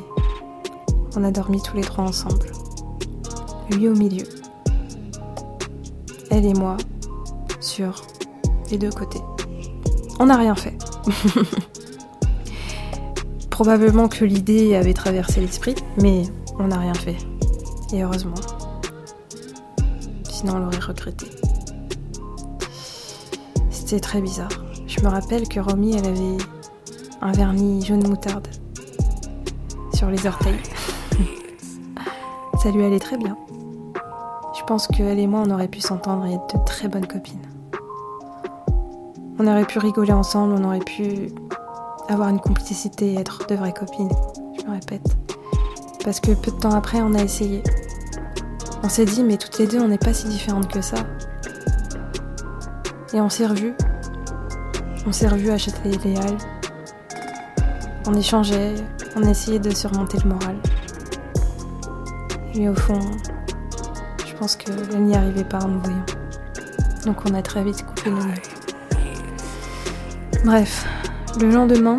on 1.15 1.23
a 1.23 1.31
dormi 1.31 1.61
tous 1.61 1.75
les 1.75 1.83
trois 1.83 2.05
ensemble. 2.05 2.51
Lui 3.71 3.87
au 3.87 3.95
milieu. 3.95 4.25
Elle 6.29 6.45
et 6.45 6.53
moi 6.53 6.77
sur 7.59 8.03
les 8.71 8.77
deux 8.77 8.89
côtés. 8.89 9.21
On 10.19 10.25
n'a 10.25 10.37
rien 10.37 10.55
fait. 10.55 10.77
Probablement 13.49 14.07
que 14.07 14.25
l'idée 14.25 14.75
avait 14.75 14.93
traversé 14.93 15.39
l'esprit, 15.41 15.75
mais 16.01 16.23
on 16.59 16.67
n'a 16.67 16.79
rien 16.79 16.93
fait. 16.93 17.17
Et 17.93 18.03
heureusement. 18.03 18.33
Sinon 20.29 20.55
on 20.55 20.59
l'aurait 20.59 20.79
regretté. 20.79 21.27
C'était 23.69 23.99
très 23.99 24.21
bizarre. 24.21 24.49
Je 24.87 24.99
me 25.01 25.07
rappelle 25.07 25.47
que 25.47 25.59
Romy, 25.59 25.95
elle 25.95 26.05
avait 26.05 26.37
un 27.21 27.31
vernis 27.31 27.85
jaune 27.85 28.07
moutarde 28.07 28.47
sur 30.03 30.09
les 30.09 30.27
orteils. 30.27 30.59
Ça 32.61 32.71
lui 32.71 32.83
allait 32.83 32.99
très 32.99 33.15
bien. 33.15 33.37
Je 34.53 34.61
pense 34.65 34.85
qu'elle 34.87 35.17
et 35.17 35.27
moi, 35.27 35.43
on 35.45 35.49
aurait 35.49 35.69
pu 35.69 35.79
s'entendre 35.79 36.25
et 36.25 36.33
être 36.33 36.57
de 36.57 36.65
très 36.65 36.89
bonnes 36.89 37.07
copines. 37.07 37.41
On 39.39 39.47
aurait 39.47 39.63
pu 39.63 39.79
rigoler 39.79 40.11
ensemble, 40.11 40.55
on 40.59 40.63
aurait 40.65 40.79
pu 40.79 41.29
avoir 42.09 42.27
une 42.27 42.41
complicité 42.41 43.13
et 43.13 43.19
être 43.19 43.47
de 43.47 43.55
vraies 43.55 43.71
copines. 43.71 44.11
Je 44.59 44.65
me 44.65 44.71
répète. 44.73 45.07
Parce 46.03 46.19
que 46.19 46.33
peu 46.33 46.51
de 46.51 46.57
temps 46.57 46.73
après, 46.73 46.99
on 47.01 47.13
a 47.13 47.23
essayé. 47.23 47.63
On 48.83 48.89
s'est 48.89 49.05
dit, 49.05 49.23
mais 49.23 49.37
toutes 49.37 49.57
les 49.57 49.67
deux, 49.67 49.79
on 49.79 49.87
n'est 49.87 49.97
pas 49.97 50.13
si 50.13 50.27
différentes 50.27 50.67
que 50.67 50.81
ça. 50.81 50.97
Et 53.13 53.21
on 53.21 53.29
s'est 53.29 53.47
revus. 53.47 53.73
On 55.07 55.13
s'est 55.13 55.29
revus 55.29 55.51
à 55.51 55.57
Châtelet-Léal. 55.57 56.37
On 58.05 58.13
échangeait, 58.15 58.75
on 59.15 59.23
essayait 59.23 59.59
de 59.59 59.73
surmonter 59.73 60.17
le 60.23 60.29
moral. 60.29 60.55
Mais 62.55 62.69
au 62.69 62.75
fond, 62.75 62.99
je 64.25 64.33
pense 64.35 64.55
qu'elle 64.55 65.03
n'y 65.03 65.15
arrivait 65.15 65.43
pas 65.43 65.59
en 65.59 65.67
nous 65.67 65.79
voyant. 65.79 66.05
Donc 67.05 67.17
on 67.29 67.33
a 67.33 67.41
très 67.41 67.63
vite 67.63 67.85
coupé 67.85 68.09
nos 68.09 68.17
mains. 68.17 68.33
Bref, 70.45 70.85
le 71.39 71.49
lendemain, 71.49 71.97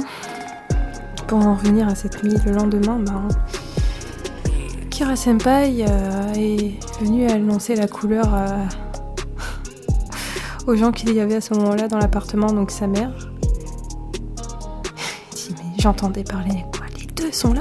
pour 1.27 1.38
en 1.38 1.55
revenir 1.55 1.88
à 1.88 1.94
cette 1.94 2.22
nuit, 2.22 2.37
le 2.46 2.53
lendemain, 2.53 2.98
ben, 2.98 3.29
Kira 4.90 5.16
Senpai 5.16 5.85
euh, 5.88 6.33
est 6.35 6.74
venu 7.00 7.29
annoncer 7.29 7.74
la 7.74 7.88
couleur 7.88 8.29
aux 10.66 10.77
gens 10.77 10.92
qu'il 10.92 11.14
y 11.14 11.20
avait 11.20 11.37
à 11.37 11.40
ce 11.40 11.55
moment-là 11.55 11.88
dans 11.88 11.98
l'appartement, 11.98 12.53
donc 12.53 12.70
sa 12.70 12.87
mère. 12.87 13.12
J'entendais 15.79 16.24
parler 16.24 16.64
sont 17.34 17.52
là. 17.52 17.60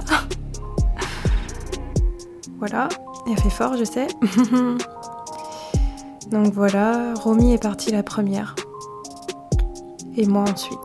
voilà, 2.59 2.87
il 3.27 3.33
a 3.33 3.35
fait 3.35 3.49
fort, 3.49 3.75
je 3.77 3.83
sais. 3.83 4.07
donc 6.31 6.53
voilà, 6.53 7.13
Romy 7.15 7.53
est 7.53 7.61
partie 7.61 7.91
la 7.91 8.03
première 8.03 8.55
et 10.17 10.25
moi 10.27 10.43
ensuite. 10.43 10.79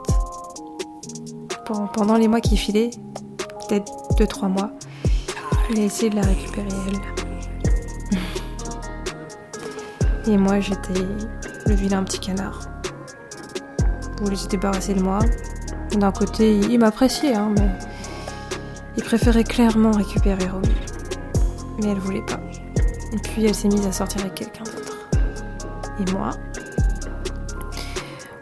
Pendant 1.92 2.16
les 2.16 2.28
mois 2.28 2.40
qui 2.40 2.56
filaient, 2.56 2.88
peut-être 3.68 3.92
2-3 4.16 4.48
mois, 4.48 4.70
il 5.70 5.80
a 5.80 5.82
essayé 5.84 6.08
de 6.08 6.16
la 6.16 6.22
récupérer 6.22 6.66
elle. 6.88 6.98
Et 10.32 10.38
moi 10.38 10.60
j'étais 10.60 11.04
le 11.66 11.74
vilain 11.74 12.02
petit 12.04 12.20
canard. 12.20 12.70
Il 14.16 14.22
voulait 14.24 14.36
se 14.36 14.48
débarrasser 14.48 14.94
de 14.94 15.02
moi. 15.02 15.18
D'un 15.92 16.12
côté, 16.12 16.58
il 16.58 16.78
m'appréciait, 16.78 17.34
hein, 17.34 17.52
mais 17.56 17.68
il 18.98 19.04
préférait 19.04 19.44
clairement 19.44 19.92
récupérer 19.92 20.46
Romy. 20.48 20.74
Mais 21.80 21.90
elle 21.90 21.98
voulait 21.98 22.26
pas. 22.26 22.40
Et 23.14 23.18
puis 23.22 23.46
elle 23.46 23.54
s'est 23.54 23.68
mise 23.68 23.86
à 23.86 23.92
sortir 23.92 24.20
avec 24.20 24.34
quelqu'un 24.34 24.64
d'autre. 24.64 25.08
Et 26.00 26.12
moi, 26.12 26.30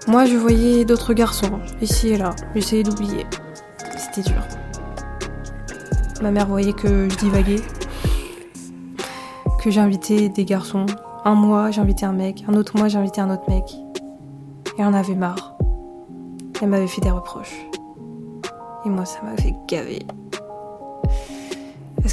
moi, 0.09 0.25
je 0.25 0.37
voyais 0.37 0.85
d'autres 0.85 1.15
garçons, 1.15 1.59
ici 1.83 2.11
et 2.11 2.17
là. 2.17 2.31
J'essayais 2.55 2.85
d'oublier. 2.85 3.27
C'était 3.99 4.31
dur. 4.31 4.41
Ma 6.23 6.31
mère 6.31 6.47
voyait 6.47 6.73
que 6.73 7.09
je 7.11 7.17
divaguais. 7.17 7.61
Que 9.61 9.71
j'invitais 9.71 10.29
des 10.29 10.45
garçons. 10.45 10.87
Un 11.25 11.35
mois, 11.35 11.73
j'invitais 11.73 12.07
un 12.07 12.13
mec. 12.13 12.45
Un 12.49 12.55
autre 12.55 12.77
mois, 12.79 12.87
j'invitais 12.87 13.21
un 13.21 13.31
autre 13.31 13.51
mec. 13.51 13.65
Et 14.79 14.85
on 14.85 14.95
avait 14.95 15.17
marre. 15.17 15.59
Elle 16.63 16.69
m'avait 16.69 16.87
fait 16.87 17.01
des 17.01 17.11
reproches. 17.11 17.67
Et 18.85 18.89
moi, 18.89 19.05
ça 19.05 19.19
m'avait 19.23 19.57
gavé. 19.67 20.07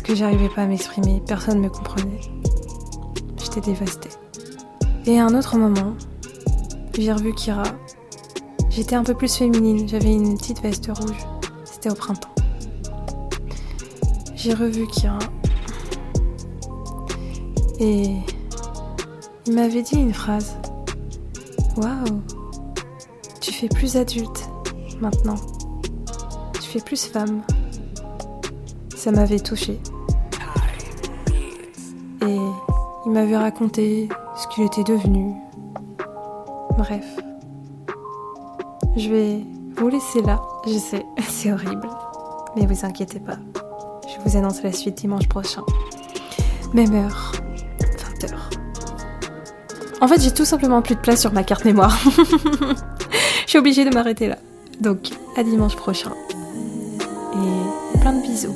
Que 0.04 0.16
j'arrivais 0.16 0.50
pas 0.50 0.64
à 0.64 0.66
m'exprimer. 0.66 1.22
Personne 1.26 1.60
ne 1.60 1.64
me 1.64 1.70
comprenait. 1.70 2.20
J'étais 3.38 3.62
dévastée. 3.62 4.10
Et 5.06 5.20
à 5.20 5.26
un 5.26 5.34
autre 5.34 5.58
moment, 5.58 5.94
j'ai 6.98 7.12
revu 7.12 7.34
Kira. 7.34 7.64
J'étais 8.70 8.96
un 8.96 9.04
peu 9.04 9.14
plus 9.14 9.34
féminine, 9.34 9.88
j'avais 9.88 10.14
une 10.14 10.38
petite 10.38 10.62
veste 10.62 10.90
rouge. 10.94 11.18
C'était 11.66 11.92
au 11.92 11.96
printemps. 11.96 12.34
J'ai 14.36 14.54
revu 14.54 14.88
Kira. 14.88 15.20
Et 17.80 18.16
il 19.46 19.54
m'avait 19.54 19.82
dit 19.82 19.96
une 19.96 20.14
phrase. 20.14 20.56
Waouh, 21.78 22.22
tu 23.42 23.52
fais 23.52 23.68
plus 23.68 23.98
adulte 23.98 24.50
maintenant. 25.02 25.36
Tu 26.54 26.70
fais 26.70 26.82
plus 26.82 27.06
femme. 27.06 27.42
Ça 28.96 29.12
m'avait 29.12 29.40
touchée. 29.40 29.80
M'avait 33.14 33.38
raconté 33.38 34.10
ce 34.36 34.48
qu'il 34.48 34.64
était 34.64 34.84
devenu, 34.84 35.34
Bref. 36.78 37.06
Je 38.98 39.10
vais 39.10 39.46
vous 39.76 39.88
laisser 39.88 40.22
là. 40.22 40.42
Je 40.66 40.78
sais, 40.78 41.06
c'est 41.30 41.52
horrible. 41.52 41.88
Mais 42.56 42.66
vous 42.66 42.86
inquiétez 42.86 43.20
pas. 43.20 43.38
Je 44.08 44.22
vous 44.24 44.38
annonce 44.38 44.64
la 44.64 44.72
suite 44.72 44.98
dimanche 44.98 45.28
prochain. 45.28 45.62
Même 46.74 46.94
heure. 46.96 47.34
20h. 48.20 48.34
En 50.02 50.08
fait, 50.08 50.22
j'ai 50.22 50.34
tout 50.34 50.46
simplement 50.46 50.82
plus 50.82 50.96
de 50.96 51.00
place 51.00 51.22
sur 51.22 51.32
ma 51.32 51.44
carte 51.44 51.66
mémoire. 51.66 51.96
Je 53.46 53.50
suis 53.50 53.60
obligée 53.60 53.86
de 53.86 53.94
m'arrêter 53.94 54.28
là. 54.28 54.38
Donc, 54.82 55.12
à 55.38 55.44
dimanche 55.44 55.76
prochain. 55.76 56.12
Et 57.36 58.00
plein 58.00 58.14
de 58.14 58.22
bisous. 58.22 58.56